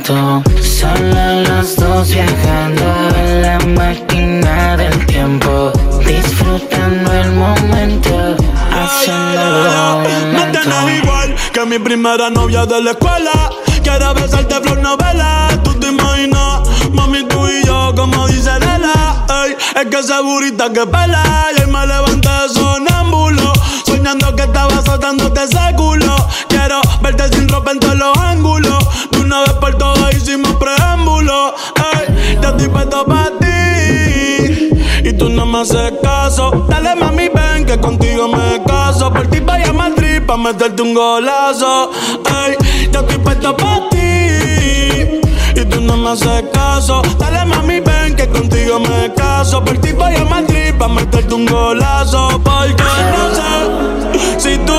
Solo 0.09 1.43
los 1.47 1.77
dos 1.77 2.09
viajando 2.09 2.83
en 3.15 3.43
la 3.43 3.59
máquina 3.59 4.75
del 4.75 5.05
tiempo, 5.05 5.71
disfrutando 6.03 7.13
el 7.13 7.33
momento, 7.33 8.37
haciéndolo 8.73 10.03
lento. 10.33 10.61
tienes 10.63 11.03
igual 11.03 11.35
que 11.53 11.67
mi 11.67 11.79
primera 11.79 12.31
novia 12.31 12.65
de 12.65 12.81
la 12.81 12.93
escuela. 12.93 13.51
Quiere 13.83 14.15
besarte 14.15 14.55
flor 14.63 14.79
novela. 14.79 15.51
Tú 15.63 15.75
te 15.75 15.89
imaginas, 15.89 16.63
mami, 16.91 17.25
tú 17.25 17.47
y 17.47 17.67
yo, 17.67 17.93
como 17.95 18.27
dice 18.29 18.59
Lela. 18.61 19.27
Ey, 19.45 19.57
es 19.79 19.87
que 19.91 19.99
esa 19.99 20.23
burrita 20.23 20.73
que 20.73 20.87
pela. 20.87 21.49
Y 21.55 21.71
me 21.71 21.87
levanté 21.87 22.31
sonámbulo. 22.55 23.53
Soñando 23.85 24.35
que 24.35 24.45
estaba 24.45 24.83
soltándote 24.83 25.45
ese 25.45 25.75
culo. 25.77 26.17
Quiero 26.49 26.81
verte 27.03 27.29
sin 27.29 27.47
ropa 27.47 27.73
en 27.73 27.81
todos 27.81 27.97
los 27.97 28.17
ángulos. 28.17 28.89
Una 29.29 29.41
vez 29.43 29.53
por 29.61 29.75
todas 29.77 30.17
hicimos 30.17 30.55
preámbulo. 30.55 31.55
Ey, 31.93 32.39
yo 32.41 32.49
estoy 32.49 32.69
puesto 32.69 33.05
para 33.05 33.31
ti. 33.39 34.71
Y 35.05 35.13
tú 35.19 35.29
no 35.29 35.45
me 35.45 35.61
haces 35.61 35.93
caso. 36.03 36.65
Dale 36.67 36.95
mami, 36.95 37.29
ven 37.29 37.67
que 37.67 37.79
contigo 37.79 38.27
me 38.27 38.63
caso. 38.65 39.13
Por 39.13 39.27
ti 39.27 39.41
vaya 39.41 39.69
a 39.69 39.73
Madrid 39.75 40.23
pa' 40.27 40.39
meterte 40.39 40.81
un 40.81 40.95
golazo. 40.95 41.91
Ey, 42.25 42.57
yo 42.91 43.01
estoy 43.01 43.19
puesto 43.19 43.55
pa' 43.55 43.83
ti. 43.91 45.21
Y 45.61 45.65
tú 45.67 45.83
no 45.83 45.99
me 45.99 46.09
haces 46.09 46.45
caso. 46.51 47.03
Dale 47.19 47.45
mami, 47.45 47.81
ven 47.81 48.17
que 48.17 48.27
contigo 48.31 48.81
me 48.81 49.13
caso. 49.13 49.63
Por 49.63 49.77
ti 49.77 49.93
voy 49.93 50.17
a 50.17 50.25
Madrid 50.25 50.73
pa' 50.79 50.89
meterte 50.89 51.35
un 51.35 51.45
golazo. 51.45 52.41
Porque 52.43 52.83
no 53.13 53.35
sé 53.35 53.98
si 54.39 54.57
tú 54.59 54.73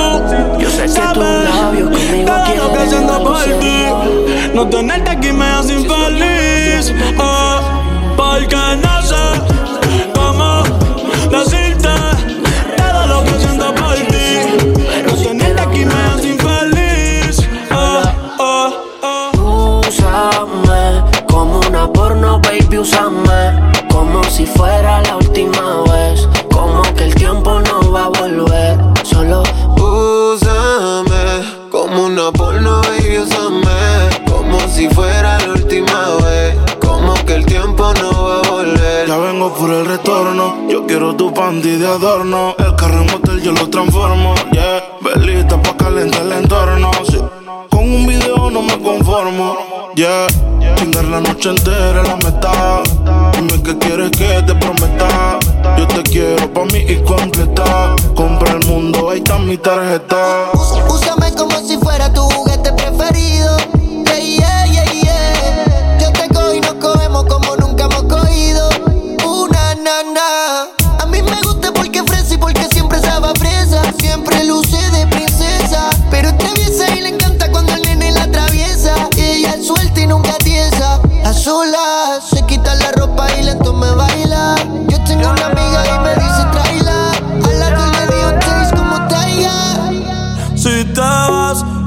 Yo 0.59 0.69
sé 0.69 0.85
que 0.85 1.01
tus 1.13 1.17
labios 1.17 1.89
conmigo 1.89 2.31
lo 2.55 2.73
que 2.73 2.89
siento 2.89 3.23
por 3.23 3.43
ti. 3.43 3.85
No 4.53 4.67
tenerte 4.67 5.11
aquí 5.11 5.31
me 5.31 5.45
hace 5.45 5.73
infeliz. 5.73 6.93
Ah, 7.19 7.61
porque 8.17 8.55
no 8.55 9.01
sé 9.03 9.78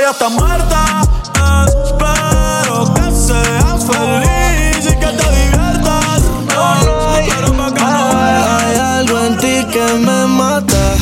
Ya 0.00 0.10
está 0.10 0.28
muerta. 0.28 1.02
Espero 1.66 2.94
que 2.94 3.10
seas 3.12 3.84
feliz 3.84 4.84
y 4.84 4.96
que 4.98 5.06
te 5.06 5.26
diviertas. 5.36 6.22
Vuelvas. 6.46 7.72
Hay 7.82 8.76
algo 8.76 9.18
en 9.26 9.36
ti 9.38 9.66
que 9.72 9.94
me 9.98 10.26
mata, 10.26 10.94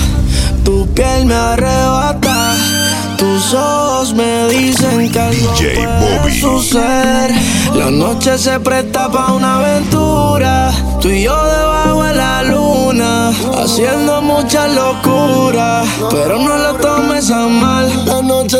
tu 0.64 0.86
piel 0.94 1.26
me 1.26 1.34
arrebata, 1.34 2.54
tus 3.16 3.54
ojos 3.54 4.14
me 4.14 4.48
dicen 4.48 5.10
que 5.10 5.20
algo 5.20 5.52
DJ 5.52 5.74
puede 5.74 6.18
Bobby. 6.18 6.40
suceder. 6.40 7.30
La 7.74 7.90
noche 7.90 8.36
se 8.38 8.58
presta 8.60 9.08
pa' 9.10 9.32
una 9.32 9.56
aventura, 9.56 10.70
tú 11.00 11.08
y 11.08 11.22
yo 11.22 11.36
debajo 11.44 12.02
de 12.02 12.14
la 12.14 12.42
luna, 12.42 13.30
haciendo 13.62 14.20
muchas 14.22 14.72
locuras, 14.74 15.86
pero 16.10 16.38
no 16.38 16.56
lo 16.56 16.74
tomes 16.74 17.30
a 17.30 17.46
mal. 17.46 17.86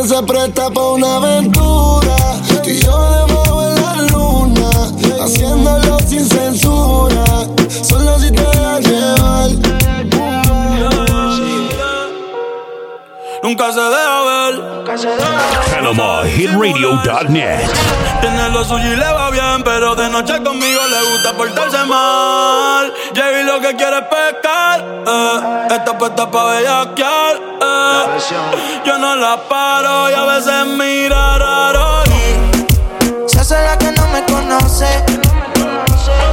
Se 0.07 0.23
presta 0.23 0.71
pa' 0.71 0.93
una 0.93 1.17
aventura. 1.17 2.17
Tú 2.63 2.71
y 2.71 2.79
yo 2.79 3.27
debajo 3.27 3.61
de 3.63 3.81
la 3.81 4.03
luna, 4.13 4.71
haciéndolo 5.21 5.99
sin 6.07 6.25
censura. 6.25 7.25
Solo 7.83 8.19
si 8.21 8.31
te 8.31 8.68
Nunca 13.49 13.73
se 13.73 13.81
deja 13.81 14.21
ver. 14.25 14.85
PanamaHitRadio.net. 15.71 17.61
Tiene 18.21 18.51
lo 18.51 18.63
suyo 18.63 18.93
y 18.93 18.97
le 18.97 19.11
va 19.11 19.31
bien, 19.31 19.63
pero 19.65 19.95
de 19.95 20.11
noche 20.11 20.43
conmigo 20.43 20.83
le 20.87 21.03
gusta 21.13 21.33
portarse 21.33 21.83
mal. 21.87 22.93
Llegué 23.15 23.41
y 23.41 23.45
lo 23.45 23.59
que 23.59 23.75
quiere 23.75 23.97
es 23.97 24.03
pescar. 24.03 24.85
Eh. 25.07 25.67
Está 25.71 25.97
puesta 25.97 26.31
pa' 26.31 26.45
bellaquear. 26.45 27.37
Eh. 27.63 28.19
Yo 28.85 28.99
no 28.99 29.17
la 29.17 29.39
paro 29.49 30.11
y 30.11 30.13
a 30.13 30.25
veces 30.27 30.67
mira 30.67 31.39
raro. 31.39 32.03
y 32.05 33.31
Se 33.31 33.41
hace 33.41 33.63
la 33.63 33.79
que 33.79 33.93
no 33.93 34.07
me 34.09 34.23
conoce. 34.25 35.05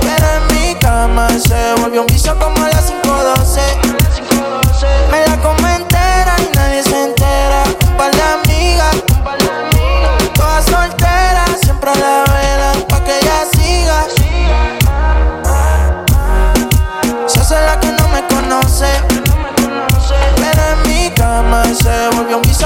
Pero 0.02 0.28
en 0.36 0.48
mi 0.54 0.76
cama 0.80 1.30
se 1.30 1.76
volvió 1.82 2.02
un 2.02 2.08
vicio 2.08 2.38
como 2.38 2.62
a 2.62 2.68
las 2.68 2.92
5.12. 2.92 3.75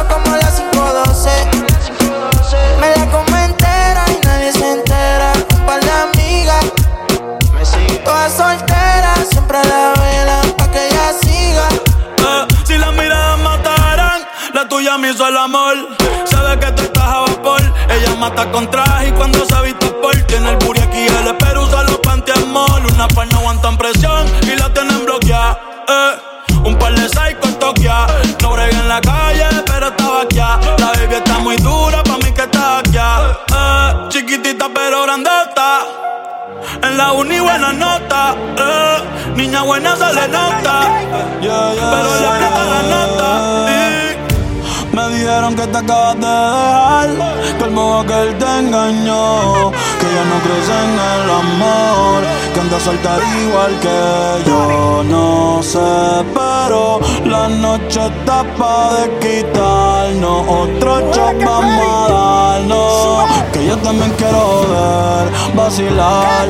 como 0.08 0.34
a 0.34 0.38
las 0.38 0.62
5.12. 0.62 1.30
Me 2.80 2.96
la 2.96 3.12
come 3.12 3.46
entera 3.46 4.06
y 4.10 4.26
nadie 4.26 4.52
se 4.52 4.72
entera. 4.72 5.34
Un 5.58 5.66
par 5.66 5.82
de 5.82 5.92
amigas, 5.92 6.66
todas 8.04 8.34
solteras, 8.34 9.28
siempre 9.30 9.58
la 9.66 9.94
velan 10.00 10.52
pa' 10.58 10.72
que 10.72 10.88
ella 10.88 11.14
siga. 11.22 11.68
Eh, 12.18 12.48
si 12.66 12.78
las 12.78 12.94
miradas 12.94 13.40
mataran, 13.40 14.22
la 14.54 14.68
tuya 14.68 14.98
me 14.98 15.12
hizo 15.12 15.28
el 15.28 15.38
amor. 15.38 15.76
Sabe 16.26 16.60
que 16.60 16.72
tú 16.72 16.84
estás 16.84 17.04
a 17.04 17.20
vapor. 17.22 17.62
Ella 17.90 18.16
mata 18.16 18.50
con 18.52 18.69
que 48.06 48.14
él 48.14 48.38
te 48.38 48.60
engañó, 48.60 49.72
que 50.00 50.08
ya 50.16 50.24
no 50.32 50.38
crees 50.44 50.70
en 50.70 50.92
el 51.14 51.30
amor, 51.44 52.24
que 52.54 52.60
andas 52.60 52.84
soltar 52.84 53.20
igual 53.42 53.80
que 53.80 54.50
yo, 54.50 55.04
no 55.04 55.62
sé, 55.64 56.24
pero 56.34 57.00
la 57.26 57.48
noche 57.50 58.00
está 58.06 58.44
pa' 58.58 58.94
de 58.94 59.20
quitarnos, 59.20 60.48
otro 60.48 61.12
shot 61.12 61.44
vamos 61.44 62.10
a 62.10 62.14
darnos, 62.14 63.52
que 63.52 63.66
yo 63.68 63.78
también 63.78 64.12
quiero 64.18 64.62
ver, 64.62 65.56
vacilar, 65.56 66.48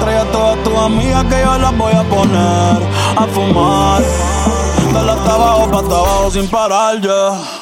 trae 0.00 0.18
a 0.18 0.24
todas 0.32 0.62
tus 0.64 0.76
amigas 0.76 1.24
que 1.24 1.40
yo 1.40 1.58
las 1.58 1.76
voy 1.78 1.92
a 1.92 2.02
poner 2.02 2.82
a 3.16 3.26
fumar, 3.32 4.02
dale 4.92 5.12
hasta 5.12 5.34
abajo, 5.34 5.70
pa' 5.70 5.78
hasta 5.78 5.94
abajo 5.94 6.30
sin 6.30 6.48
parar 6.48 7.00
ya. 7.00 7.61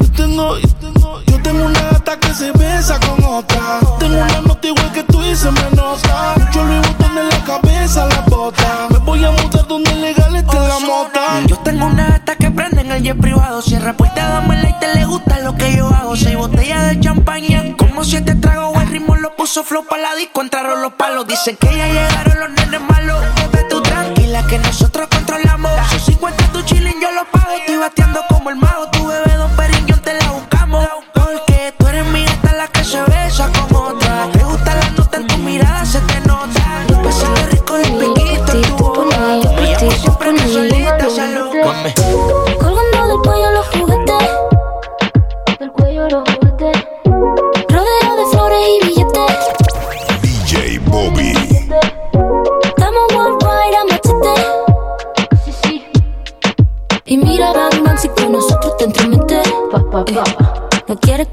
Yo 0.00 0.10
tengo, 0.16 0.58
yo 0.58 0.68
tengo, 0.80 1.20
yo 1.26 1.42
tengo 1.42 1.66
una 1.66 1.80
gata 1.90 2.18
que 2.18 2.32
se 2.32 2.52
besa 2.52 2.98
con 3.00 3.22
otra. 3.22 3.80
Tengo 3.98 4.14
una 4.14 4.40
nota 4.40 4.66
igual 4.66 4.92
que 4.92 5.02
tú 5.02 5.22
y 5.22 5.36
se 5.36 5.50
me 5.50 5.70
nota. 5.76 6.34
Yo 6.52 6.64
le 6.64 6.78
botón 6.78 7.18
en 7.18 7.28
la 7.28 7.44
cabeza, 7.44 8.06
la 8.06 8.20
bota. 8.22 8.88
Me 8.90 8.98
voy 8.98 9.24
a 9.24 9.30
mudar 9.30 9.66
donde 9.68 9.94
legal 9.96 10.34
esté 10.36 10.58
la 10.58 10.78
mota. 10.80 11.40
Yo 11.46 11.58
tengo 11.58 11.84
una 11.84 12.06
gata 12.08 12.36
que 12.36 12.50
prende 12.50 12.80
en 12.80 12.92
el 12.92 13.02
jet 13.02 13.20
privado. 13.20 13.60
Cierra 13.60 13.92
puerta, 13.92 14.26
dame 14.26 14.56
like, 14.62 14.78
te 14.80 14.94
le 14.94 15.04
gusta 15.04 15.40
lo 15.40 15.54
que 15.56 15.76
yo 15.76 15.88
hago. 15.88 16.16
Seis 16.16 16.36
botellas 16.36 16.90
de 16.90 17.00
champaña, 17.00 17.76
como 17.76 18.04
siete 18.04 18.34
tragos. 18.36 18.80
El 18.80 18.88
ritmo 18.88 19.16
lo 19.16 19.36
puso 19.36 19.64
flow 19.64 19.84
para 19.86 20.02
la 20.02 20.14
disco, 20.14 20.40
entraron 20.40 20.80
los 20.80 20.94
palos. 20.94 21.26
Dicen 21.26 21.56
que 21.56 21.66
ya 21.76 21.88
llegaron 21.88 22.40
los 22.40 22.50
nenes 22.50 22.80
malos. 22.88 23.22
Bebe 23.52 23.64
tú 23.68 23.82
tranquila 23.82 24.46
que 24.46 24.58
nosotros 24.60 25.08
controlamos. 25.08 25.70
Son 25.90 26.00
50 26.00 26.43
bateando 27.84 28.24
como 28.28 28.33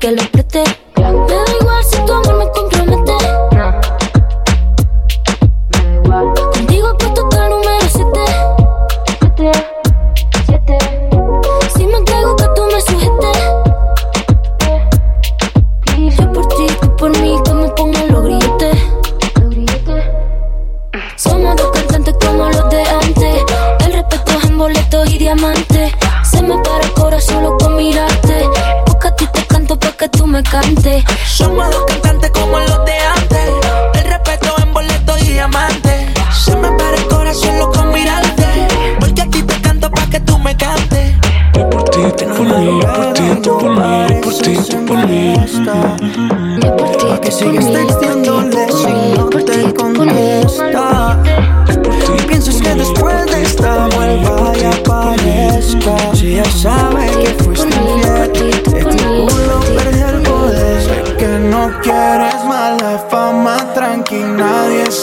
que 0.02 0.12
lo 0.12 0.40
Somos 31.25 31.69
dos 31.71 31.86
cantantes 31.86 32.32
como 32.32 32.60
los 32.60 32.86
de 32.86 32.93
antes. 33.17 33.49
El 33.95 34.04
respeto 34.10 34.56
en 34.63 34.73
boleto 34.73 35.17
y 35.19 35.23
diamante. 35.32 36.13
Se 36.32 36.56
me 36.56 36.69
para 36.71 36.97
el 36.97 37.08
corazón 37.08 37.58
loco 37.60 37.84
mirarte. 37.84 38.67
Porque 38.99 39.21
a 39.21 39.30
ti 39.30 39.43
te 39.43 39.62
canto 39.62 39.89
pa' 39.89 40.06
que 40.08 40.19
tú 40.19 40.38
me 40.39 40.56
cantes. 40.56 41.15
Por 41.54 41.84
ti, 41.86 42.01
tú 42.17 42.25
por 42.25 42.45
mí, 42.45 42.80
por 42.82 43.13
ti, 43.13 43.23
tú 43.41 43.58
por 43.58 43.71
mí, 43.71 44.21
por 44.21 44.34
ti, 44.34 44.58
tú 44.69 44.86
por 44.86 45.08
mí. 45.08 45.36
Que 47.21 47.32
sigues 47.32 47.71
texteándole 47.71 48.67
si 48.71 48.91
no 49.15 49.30
te 49.30 49.73
contesta. 49.73 50.40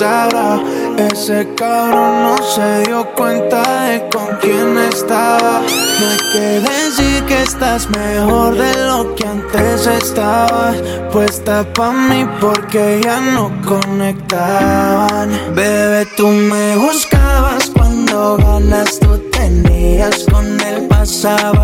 Ese 0.01 1.45
cabrón 1.57 2.23
no 2.23 2.37
se 2.55 2.83
dio 2.83 3.05
cuenta 3.17 3.63
de 3.87 4.09
con 4.09 4.29
quién 4.41 4.79
estaba. 4.79 5.61
No 5.61 6.09
hay 6.09 6.19
que 6.33 6.61
decir 6.71 7.25
que 7.25 7.43
estás 7.43 7.91
mejor 7.91 8.57
de 8.57 8.87
lo 8.87 9.17
que 9.17 9.27
antes 9.27 9.89
estabas. 9.89 10.77
Puesta 11.13 11.65
pa' 11.75 11.91
mí 11.91 12.25
porque 12.41 13.01
ya 13.03 13.19
no 13.19 13.51
conectaban. 13.67 15.31
Bebé, 15.57 16.07
tú 16.17 16.29
me 16.29 16.77
buscabas 16.77 17.69
cuando 17.71 18.37
ganas 18.37 19.01
tú 19.01 19.19
tenías. 19.33 20.27
Con 20.31 20.61
él 20.61 20.87
pasabas 20.89 21.58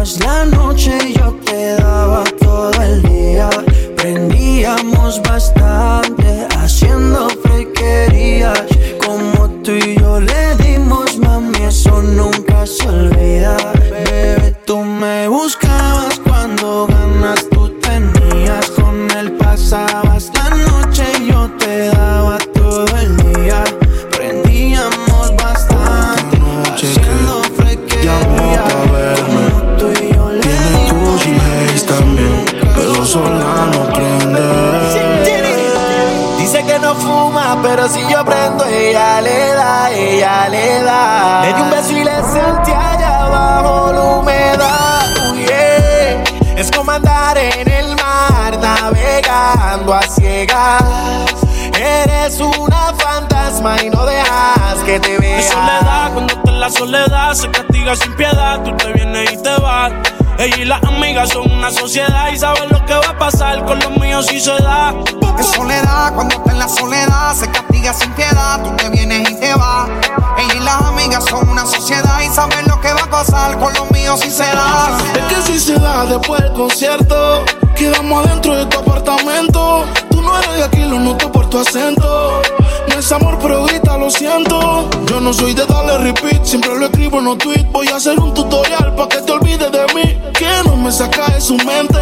tu 81.55 81.61
acento. 81.61 82.43
No 82.89 82.99
es 82.99 83.13
amor, 83.13 83.39
pero 83.41 83.65
grita, 83.65 83.97
lo 83.97 84.11
siento. 84.11 84.91
Yo 85.07 85.21
no 85.21 85.33
soy 85.33 85.55
de 85.55 85.65
darle 85.67 85.99
repeat, 85.99 86.45
siempre 86.45 86.77
lo 86.77 86.87
escribo 86.87 87.21
en 87.21 87.27
los 87.27 87.39
tweets. 87.39 87.71
Voy 87.71 87.87
a 87.89 87.97
hacer 87.97 88.19
un 88.19 88.35
tutorial 88.35 88.93
para 88.97 89.09
que 89.09 89.19
te 89.19 89.33
olvides 89.33 89.71
de 89.71 89.87
mí. 89.95 90.19
Que 90.33 90.49
no 90.65 90.77
me 90.77 90.91
saca 90.91 91.33
de 91.33 91.41
su 91.41 91.57
mente. 91.59 91.99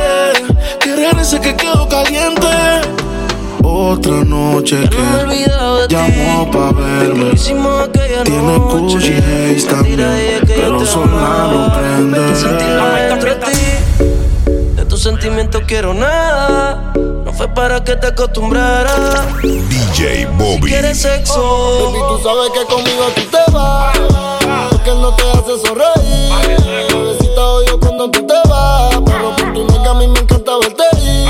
Querer 0.81 1.19
ese 1.21 1.39
que 1.39 1.55
quedo 1.55 1.87
caliente. 1.87 2.47
Otra 3.63 4.25
noche 4.25 4.89
que 4.89 5.47
llamó 5.89 6.51
pa' 6.51 6.73
verme. 6.73 7.35
Tiene 8.25 8.59
Gucci 8.59 9.13
Haze 9.13 9.67
también, 9.69 10.41
pero 10.47 10.87
sola 10.87 11.51
no 11.53 11.73
prende. 11.75 12.21
De 14.77 14.85
tus 14.87 15.03
sentimientos 15.03 15.63
quiero 15.67 15.93
nada. 15.93 16.93
No 17.33 17.39
fue 17.39 17.49
para 17.49 17.83
que 17.83 17.97
te 17.97 18.09
acostumbraras. 18.09 19.41
DJ 19.43 20.17
Si 20.19 20.25
Bobby. 20.37 20.69
quieres 20.71 21.01
sexo, 21.01 21.91
Baby, 21.93 21.99
tú 22.09 22.21
sabes 22.23 22.51
que 22.51 22.65
conmigo 22.67 23.05
tú 23.17 23.23
te 23.23 23.53
vas. 23.53 23.99
Porque 24.71 24.91
él 24.91 25.01
no 25.01 25.15
te 25.15 25.23
hace 25.31 25.67
sonreír. 25.67 26.89
Bebecita 26.93 27.41
odio 27.41 27.81
cuando 27.81 28.11
tú 28.11 28.27
te 28.27 28.35
vas. 28.49 28.97
Pero 29.07 29.35
por 29.37 29.53
tu 29.55 29.65
nega 29.67 29.91
a 29.91 29.95
mí 29.95 30.09
me 30.09 30.21
encanta 30.21 30.53
verte 30.59 30.85
ir. 31.01 31.29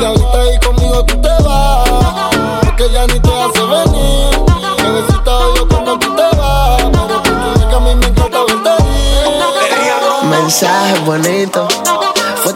Y 0.00 0.04
ahorita 0.04 0.40
ahí 0.40 0.58
conmigo 0.60 1.04
tú 1.06 1.20
te 1.20 1.42
vas. 1.42 1.88
Porque 2.64 2.90
ya 2.92 3.06
ni 3.06 3.18
te 3.18 3.30
hace 3.32 3.62
venir. 3.62 4.38
Bebecita 4.82 5.38
odio 5.38 5.66
cuando 5.68 5.98
tú 5.98 6.14
te 6.14 6.36
vas. 6.36 6.82
Pero 6.92 7.22
por 7.22 7.32
tu 7.32 7.58
nega 7.58 7.76
a 7.76 7.80
mí 7.80 7.94
me 7.94 8.06
encanta 8.06 8.38
verte 8.44 8.70
ir. 8.84 10.28
Mensaje 10.28 10.98
bonito. 11.06 11.68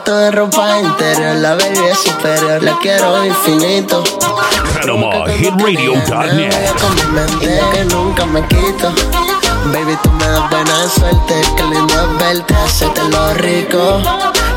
Foto 0.06 0.18
de 0.18 0.30
ropa 0.30 0.78
interior, 0.78 1.34
la 1.34 1.56
baby 1.56 1.80
es 1.90 1.98
superior, 1.98 2.62
la 2.62 2.78
quiero 2.78 3.24
infinito. 3.24 4.04
PanamaHitRadio.net. 4.74 6.54
Que 7.72 7.84
nunca 7.86 8.24
me 8.26 8.40
quito. 8.46 8.94
Baby, 9.72 9.98
tú 10.04 10.10
me 10.12 10.28
das 10.28 10.48
buena 10.48 10.88
suerte, 10.88 11.34
qué 11.56 11.62
lindo 11.64 11.92
es 11.92 12.18
verte, 12.20 12.54
hacerte 12.54 13.02
lo 13.08 13.34
rico. 13.34 14.00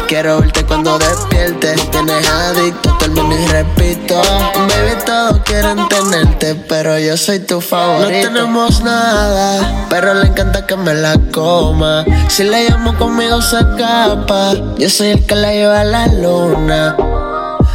Quiero 0.10 0.40
verte 0.40 0.66
cuando 0.66 0.98
despiertes, 0.98 1.92
tienes 1.92 2.28
adicto, 2.28 2.98
termino 2.98 3.32
y 3.32 3.46
repito. 3.46 4.20
Baby, 4.56 5.04
todos 5.06 5.40
quieren 5.46 5.88
tenerte, 5.88 6.56
pero 6.56 6.98
yo 6.98 7.16
soy 7.16 7.38
tu 7.38 7.62
favorito. 7.62 8.10
No 8.10 8.34
tenemos 8.34 8.82
nada, 8.82 9.86
pero 9.88 10.16
le 10.16 10.26
encanta 10.26 10.66
que 10.66 10.76
me 10.78 10.96
la 10.96 11.16
coma. 11.32 12.06
Si 12.28 12.44
le 12.44 12.68
llamo 12.68 12.98
conmigo 12.98 13.40
se 13.40 13.60
escapa, 13.60 14.54
yo 14.80 14.90
soy 14.90 15.10
el 15.10 15.26
que 15.28 15.36
la 15.36 15.52
lleva 15.52 15.82
a 15.82 15.84
la 15.84 16.08
luna. 16.08 16.96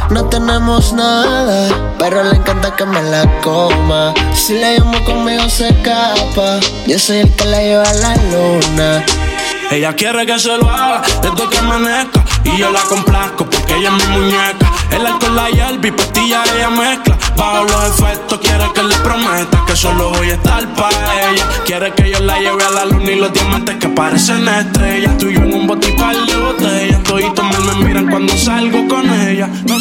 No 0.09 0.25
tenemos 0.25 0.91
nada, 0.91 1.69
pero 1.97 2.21
le 2.21 2.35
encanta 2.35 2.75
que 2.75 2.85
me 2.85 3.01
la 3.01 3.23
coma. 3.43 4.13
Si 4.33 4.55
le 4.55 4.77
llamo 4.77 5.05
conmigo 5.05 5.47
se 5.47 5.69
escapa. 5.69 6.59
Yo 6.85 6.99
soy 6.99 7.19
el 7.19 7.33
que 7.37 7.45
la 7.45 7.61
lleva 7.61 7.89
a 7.89 7.93
la 7.93 8.15
luna. 8.15 9.05
Ella 9.71 9.93
quiere 9.93 10.25
que 10.25 10.39
se 10.39 10.57
lo 10.57 10.69
haga 10.69 11.01
desde 11.21 11.49
que 11.49 11.57
amanezca 11.57 12.23
Y 12.43 12.57
yo 12.57 12.71
la 12.71 12.81
complazco 12.81 13.49
porque 13.49 13.75
ella 13.75 13.89
es 13.97 14.07
mi 14.07 14.13
muñeca. 14.17 14.71
El 14.91 15.05
alcohol, 15.05 15.35
la 15.35 15.49
hierba 15.49 15.87
y 15.87 15.91
pastilla 15.91 16.43
ella 16.55 16.69
mezcla. 16.69 17.17
Bajo 17.35 17.63
los 17.63 17.99
efectos 17.99 18.39
quiere 18.39 18.63
que 18.73 18.83
le 18.83 18.95
prometa 18.97 19.63
Que 19.67 19.75
solo 19.75 20.11
voy 20.11 20.29
a 20.29 20.33
estar 20.35 20.67
para 20.75 21.29
ella. 21.31 21.45
Quiere 21.65 21.93
que 21.93 22.11
yo 22.11 22.19
la 22.19 22.39
lleve 22.39 22.63
a 22.63 22.69
la 22.71 22.85
luna 22.85 23.11
y 23.11 23.19
los 23.19 23.33
diamantes 23.33 23.75
que 23.77 23.89
parecen 23.89 24.47
estrellas. 24.47 25.17
Tú 25.17 25.29
y 25.29 25.33
yo 25.35 25.41
en 25.41 25.53
un 25.53 25.67
bote 25.67 25.89
y 25.89 25.97
par 25.97 26.15
de 26.15 26.35
botellas. 26.37 27.03
Toditos 27.03 27.45
me 27.65 27.85
miran 27.85 28.09
cuando 28.09 28.37
salgo 28.37 28.87
con 28.87 29.09
ella. 29.27 29.49
No 29.65 29.75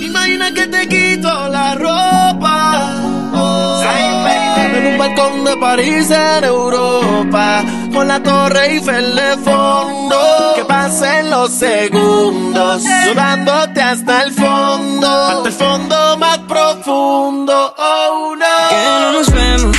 Imagina 0.00 0.52
que 0.52 0.66
te 0.66 0.88
quito 0.88 1.48
la 1.48 1.74
ropa. 1.74 3.02
Oh, 3.34 3.82
En 3.84 4.86
un 4.86 4.98
balcón 4.98 5.44
de 5.44 5.56
París 5.56 6.10
en 6.10 6.44
Europa 6.44 7.62
con 7.94 8.08
la 8.08 8.20
torre 8.22 8.72
Eiffel 8.72 9.14
de 9.14 9.38
fondo. 9.44 10.52
Que 10.56 10.64
pasen 10.64 11.30
los 11.30 11.50
segundos, 11.50 12.82
sudándote 13.04 13.80
hasta 13.80 14.22
el 14.24 14.32
fondo, 14.32 15.08
hasta 15.08 15.48
el 15.48 15.54
fondo 15.54 16.16
más 16.18 16.38
profundo. 16.38 17.74
Oh 17.78 18.34
no. 18.36 18.68
Que 18.68 18.76
no 18.84 19.12
nos 19.12 19.30
vemos. 19.32 19.76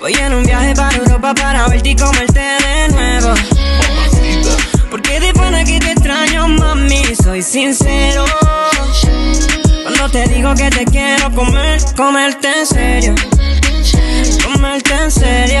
Voy 0.00 0.12
en 0.12 0.34
un 0.34 0.42
viaje 0.42 0.74
para 0.74 0.96
Europa 0.96 1.34
para 1.34 1.68
verte 1.68 1.90
y 1.90 1.96
comerte 1.96 2.40
de 2.40 2.88
nuevo. 2.90 3.34
Porque 4.90 5.20
de 5.20 5.32
pana 5.32 5.64
que 5.64 5.78
te 5.78 5.92
extraño, 5.92 6.48
mami, 6.48 7.02
soy 7.22 7.42
sincero. 7.42 8.24
Cuando 9.82 10.08
te 10.10 10.26
digo 10.28 10.54
que 10.54 10.70
te 10.70 10.84
quiero 10.84 11.32
comer, 11.32 11.80
comerte 11.96 12.48
en 12.58 12.66
serio 12.66 13.14
comerte 14.44 14.92
en 14.94 15.10
serio. 15.10 15.60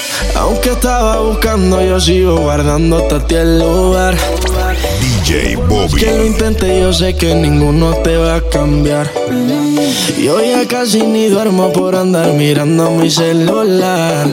Aunque 0.35 0.71
estaba 0.71 1.19
buscando, 1.19 1.81
yo 1.83 1.99
sigo 1.99 2.37
guardando 2.37 2.97
a 2.97 3.27
ti 3.27 3.35
el 3.35 3.59
lugar. 3.59 4.15
DJ 4.99 5.55
Bobby. 5.55 5.99
Que 5.99 6.11
lo 6.11 6.25
intente, 6.25 6.79
yo 6.79 6.93
sé 6.93 7.15
que 7.15 7.35
ninguno 7.35 7.93
te 7.97 8.17
va 8.17 8.35
a 8.35 8.41
cambiar. 8.41 9.11
Yo 10.19 10.41
ya 10.41 10.67
casi 10.67 11.01
ni 11.01 11.27
duermo 11.27 11.71
por 11.71 11.95
andar 11.95 12.33
mirando 12.33 12.91
mi 12.91 13.09
celular. 13.09 14.27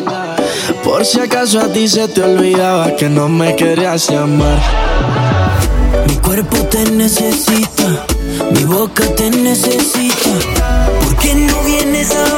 Por 0.84 1.04
si 1.04 1.20
acaso 1.20 1.60
a 1.60 1.68
ti 1.72 1.88
se 1.88 2.08
te 2.08 2.22
olvidaba 2.22 2.96
que 2.96 3.08
no 3.08 3.28
me 3.28 3.56
querías 3.56 4.08
llamar. 4.08 4.58
Mi 6.06 6.16
cuerpo 6.16 6.56
te 6.64 6.90
necesita, 6.90 8.06
mi 8.52 8.64
boca 8.64 9.04
te 9.14 9.30
necesita. 9.30 10.30
¿Por 11.02 11.16
qué 11.16 11.34
no 11.34 11.62
vienes 11.64 12.14
ahorita? 12.14 12.37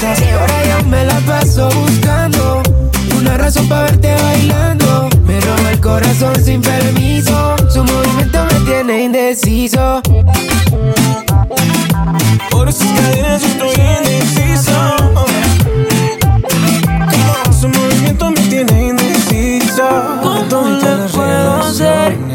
Cerveza. 0.00 0.24
Y 0.24 0.30
ahora 0.30 0.64
yo 0.66 0.88
me 0.88 1.04
la 1.04 1.18
paso 1.20 1.68
buscando 1.70 2.62
una 3.16 3.36
razón 3.36 3.68
para 3.68 3.82
verte 3.82 4.14
bailando. 4.14 5.08
Me 5.26 5.40
roba 5.40 5.70
el 5.70 5.80
corazón 5.80 6.34
sin 6.44 6.60
permiso, 6.60 7.56
su 7.68 7.84
movimiento 7.84 8.44
me 8.44 8.60
tiene 8.60 9.02
indeciso. 9.04 10.02
Por 12.50 12.72
sus 12.72 12.90
cadenas 12.92 13.42
yo 13.42 13.48
estoy 13.48 13.84
indeciso. 13.98 14.96
Su 17.60 17.68
movimiento 17.68 18.30
me 18.30 18.40
tiene 18.48 18.88
indeciso. 18.88 19.88
¿Cómo 20.50 20.68
le 20.68 21.08
puedo 21.08 21.62
hacer 21.62 22.32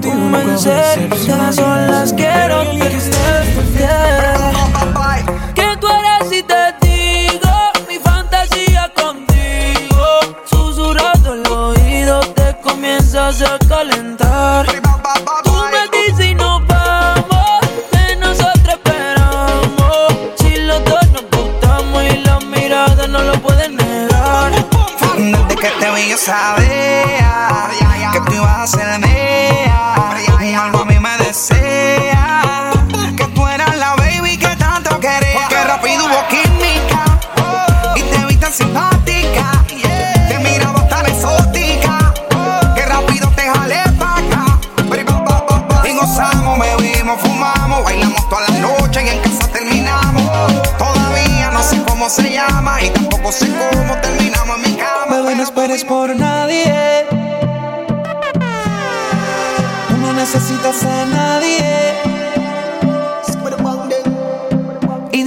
convencer 0.00 1.08
que 1.08 1.32
a 1.32 1.52
solas 1.52 2.12
quiero 2.12 2.64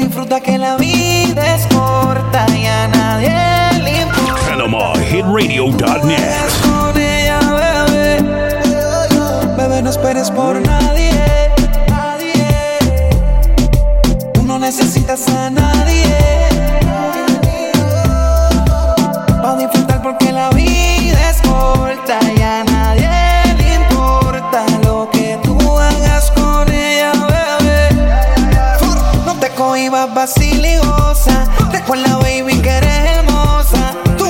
disfruta 0.10 0.40
que 0.40 0.58
la 0.58 0.76
vida 0.76 1.56
es 1.56 1.68
corta 1.68 2.46
y 2.58 2.66
a 2.66 2.88
nadie 2.88 3.30
le 3.84 4.02
importa. 4.02 4.42
PanamaHitRadio.net. 4.48 6.50
Con 6.64 7.00
ella, 7.00 7.40
bebé. 7.88 8.24
Bebé, 9.56 9.84
no 9.84 9.92
esperes 9.92 10.32
por 10.32 10.60
nadie. 10.62 11.12
Nadie. 11.88 12.80
Tú 14.34 14.42
no 14.42 14.58
necesitas 14.58 15.28
a 15.30 15.52
nadie. 15.52 16.49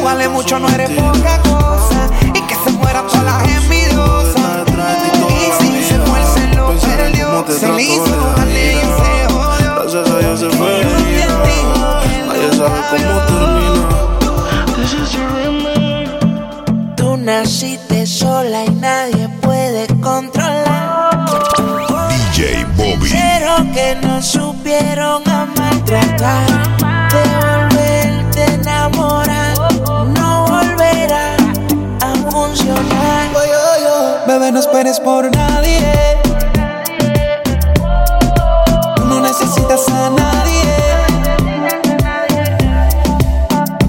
Vales 0.09 0.29
mucho, 0.29 0.59
no 0.59 0.67
eres 0.69 0.89
poca 0.89 1.39
cosa. 1.43 2.09
Y 2.33 2.41
que 2.41 2.55
se 2.55 2.71
mueran 2.71 3.05
todas 3.07 3.23
las 3.23 3.47
envidiosas. 3.47 4.67
Y 5.29 5.63
si 5.63 5.83
se 5.83 5.99
fue 5.99 6.19
el 6.19 6.25
celo, 6.27 6.73
perdió. 6.81 7.45
Se 7.47 7.71
le 7.71 7.83
hizo 7.83 8.15
darle 8.35 8.73
y 8.73 8.77
se 8.77 9.33
jodió. 9.33 9.71
princesa 9.81 10.21
ya 10.21 10.37
se 10.37 10.49
fue. 10.49 10.81
Ella 12.35 12.51
sabe 12.57 12.79
cómo 12.89 13.19
termina. 13.29 13.83
Tú 16.95 17.17
naciste 17.17 18.07
sola 18.07 18.65
y 18.65 18.71
nadie 18.71 19.29
puede 19.41 19.87
controlar. 20.01 21.25
DJ 22.33 22.65
Bobby. 22.77 23.09
Pero 23.11 23.51
que 23.73 23.95
no 24.01 24.21
supieron 24.21 25.21
a 25.29 25.45
maltratar. 25.57 27.08
Bebé, 34.29 34.51
no 34.51 34.59
esperes 34.59 34.99
por 34.99 35.35
nadie. 35.35 35.79
Tú 38.95 39.05
no 39.05 39.21
necesitas 39.21 39.89
a 39.89 40.11
nadie. 40.11 40.75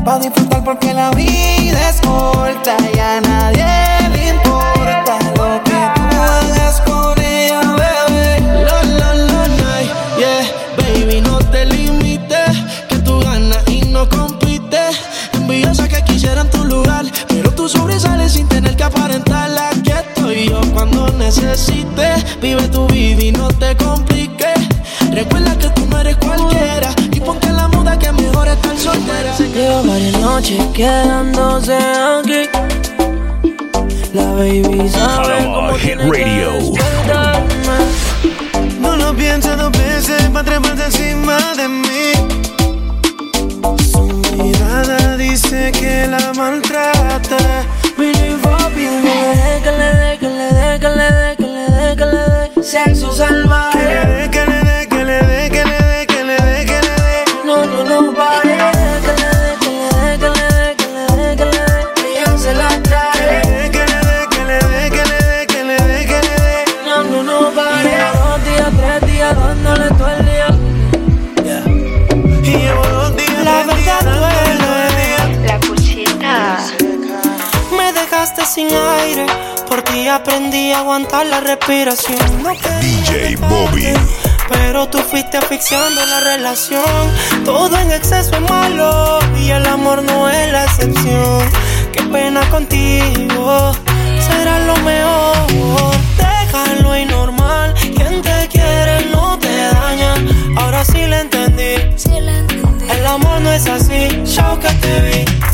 Pa' 0.03 0.19
disfrutar 0.19 0.65
porque 0.65 0.95
la 0.95 1.11
vida 1.11 1.91
es 1.91 2.01
corta 2.01 2.75
y 2.95 2.99
noches 30.41 30.67
quedándose 30.73 31.75
aquí. 31.75 32.49
La 34.15 34.25
baby 34.33 34.89
sabe 34.89 35.45
cómo 35.45 35.77
que 35.77 35.97
despertarme. 35.97 37.79
No 38.81 38.97
lo 38.97 39.15
pienses 39.15 39.57
dos 39.59 39.71
veces 39.73 40.23
para 40.33 40.45
treparse 40.45 40.85
encima 40.87 41.37
de 41.59 41.69
mí. 41.69 42.13
Su 43.93 44.03
mirada 44.39 45.19
dice 45.19 45.73
que 45.73 46.07
la 46.07 46.33
maltrata. 46.33 47.37
Que 47.97 48.13
le 49.73 49.91
dé, 49.99 50.19
que 50.19 50.29
le 50.31 50.49
dé, 50.55 50.79
que 50.81 50.89
le 50.89 51.09
dé, 51.13 51.37
que 51.37 51.47
le 51.47 51.65
dé, 51.77 51.97
que 51.97 52.07
le 52.07 52.23
dé. 52.33 52.63
Sexo 52.63 53.13
salvaje. 53.13 53.70
Aprendí 80.21 80.73
a 80.73 80.81
aguantar 80.81 81.27
la 81.27 81.41
respiración. 81.41 82.43
No 82.43 82.53
quería 82.55 83.11
DJ 83.11 83.37
Bobby. 83.37 83.93
Pero 84.51 84.89
tú 84.89 84.99
fuiste 84.99 85.39
asfixiando 85.39 86.05
la 86.05 86.21
relación. 86.21 87.03
Todo 87.45 87.79
en 87.79 87.91
exceso 87.91 88.35
es 88.35 88.41
malo 88.43 89.19
y 89.39 89.51
el 89.51 89.67
amor 89.67 90.03
no 90.03 90.29
es 90.29 90.53
la 90.53 90.65
excepción. 90.65 91.41
Qué 91.93 92.03
pena 92.03 92.41
contigo, 92.51 93.73
será 94.27 94.59
lo 94.61 94.77
mejor. 94.79 95.97
Déjalo 96.19 96.99
y 96.99 97.05
normal. 97.07 97.75
Quien 97.81 98.21
te 98.21 98.49
quiere 98.49 99.07
no 99.13 99.39
te 99.39 99.55
daña. 99.75 100.15
Ahora 100.57 100.85
sí 100.85 101.07
le 101.07 101.21
entendí. 101.21 101.75
El 102.91 103.07
amor 103.07 103.41
no 103.41 103.53
es 103.53 103.67
así. 103.67 104.23
Chao 104.25 104.59
que 104.59 104.69
te 104.69 105.01
vi. 105.01 105.50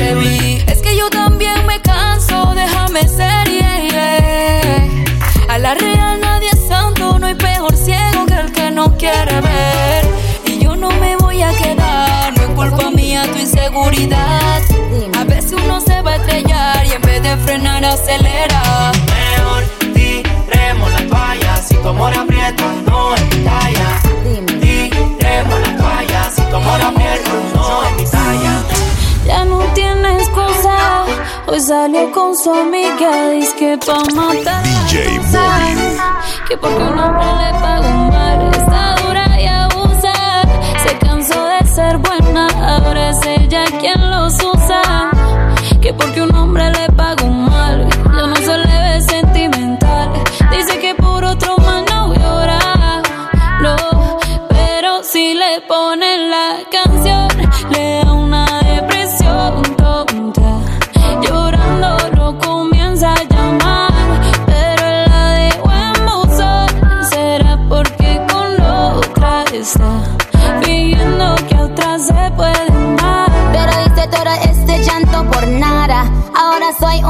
Es 0.00 0.80
que 0.80 0.96
yo 0.96 1.10
también 1.10 1.66
me 1.66 1.80
canso, 1.80 2.54
déjame 2.54 3.00
ser. 3.08 3.48
yeah, 3.50 3.80
yeah. 3.80 5.04
A 5.48 5.58
la 5.58 5.74
real 5.74 6.20
nadie 6.20 6.48
es 6.52 6.68
santo, 6.68 7.18
no 7.18 7.26
hay 7.26 7.34
peor 7.34 7.74
ciego 7.74 8.24
que 8.26 8.34
el 8.34 8.52
que 8.52 8.70
no 8.70 8.96
quiere 8.96 9.40
ver. 9.40 10.04
Y 10.46 10.60
yo 10.60 10.76
no 10.76 10.90
me 10.90 11.16
voy 11.16 11.42
a 11.42 11.50
quedar, 11.50 12.32
no 12.36 12.42
es 12.44 12.50
culpa 12.50 12.90
mía 12.92 13.24
tu 13.32 13.38
inseguridad. 13.40 14.62
A 15.18 15.24
veces 15.24 15.54
uno 15.54 15.80
se 15.80 16.00
va 16.00 16.12
a 16.12 16.16
estrellar 16.16 16.86
y 16.86 16.92
en 16.92 17.02
vez 17.02 17.20
de 17.20 17.36
frenar 17.38 17.84
acelera. 17.84 18.77
Hoy 31.58 31.64
salió 31.64 32.12
con 32.12 32.36
su 32.36 32.52
amiga, 32.52 33.30
dice 33.30 33.56
que 33.56 33.78
pa' 33.78 33.98
matar. 34.14 34.62
DJ 34.62 35.18
Bobby. 35.18 35.98
Que 36.46 36.56
porque 36.56 36.82
un 36.84 36.96
hombre 36.96 37.26
le 37.26 37.52
paga 37.58 37.88
un 37.88 38.08
mal, 38.10 38.50
está 38.52 38.94
dura 39.02 39.40
y 39.40 39.46
abusa. 39.46 40.12
Se 40.84 40.98
cansó 40.98 41.44
de 41.46 41.66
ser 41.66 41.98
buena, 41.98 42.46
ahora 42.64 43.10
es 43.10 43.26
ella 43.26 43.64
quien 43.80 44.08
los 44.08 44.34
usa. 44.34 45.10
Que 45.80 45.92
porque 45.92 46.22
un 46.22 46.32
hombre 46.32 46.70
le 46.70 46.92
paga 46.92 47.17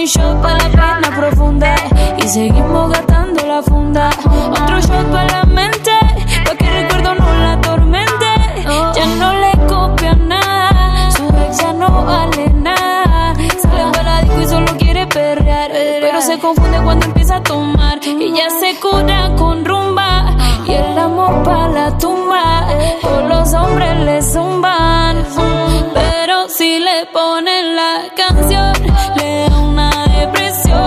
un 0.00 0.06
shot 0.06 0.40
para 0.40 0.56
la 0.56 0.70
pena 0.70 1.16
profunda 1.16 1.74
y 2.16 2.28
seguimos 2.28 2.90
gastando 2.90 3.46
la 3.46 3.62
funda. 3.62 4.10
Otro 4.50 4.80
shot 4.80 5.06
para 5.10 5.26
la 5.26 5.44
mente, 5.44 5.90
para 6.44 6.56
que 6.56 6.64
el 6.64 6.82
recuerdo 6.82 7.14
no 7.16 7.34
la 7.34 7.52
atormente. 7.52 8.26
Oh. 8.66 8.92
Ya 8.94 9.06
no 9.06 9.32
le 9.34 9.52
copian 9.66 10.28
nada, 10.28 11.10
su 11.10 11.24
ex 11.24 11.58
ya 11.58 11.72
no 11.74 12.04
vale 12.04 12.48
nada. 12.50 13.34
Sale 13.60 13.92
para 13.92 14.22
disco 14.22 14.40
y 14.40 14.46
solo 14.46 14.76
quiere 14.78 15.06
perrear, 15.06 15.70
pero 15.72 16.20
se 16.22 16.38
confunde 16.38 16.78
cuando 16.82 17.04
empieza 17.06 17.36
a 17.36 17.42
tomar 17.42 17.98
y 18.02 18.32
ya 18.32 18.48
se 18.58 18.80
cura 18.80 19.34
con 19.36 19.64
rumba 19.66 20.34
y 20.66 20.72
el 20.72 20.98
amor 20.98 21.42
para 21.42 21.68
la 21.68 21.98
tumba. 21.98 22.66
Todos 23.02 23.28
los 23.28 23.52
hombres 23.52 23.98
le 24.00 24.22
zumban, 24.22 25.26
pero 25.92 26.48
si 26.48 26.78
le 26.78 27.06
ponen 27.12 27.76
la 27.76 28.04
canción 28.16 28.72
le 29.16 29.49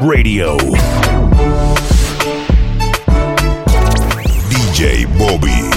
Radio. 0.00 0.56
DJ 4.48 5.06
Bobby. 5.18 5.67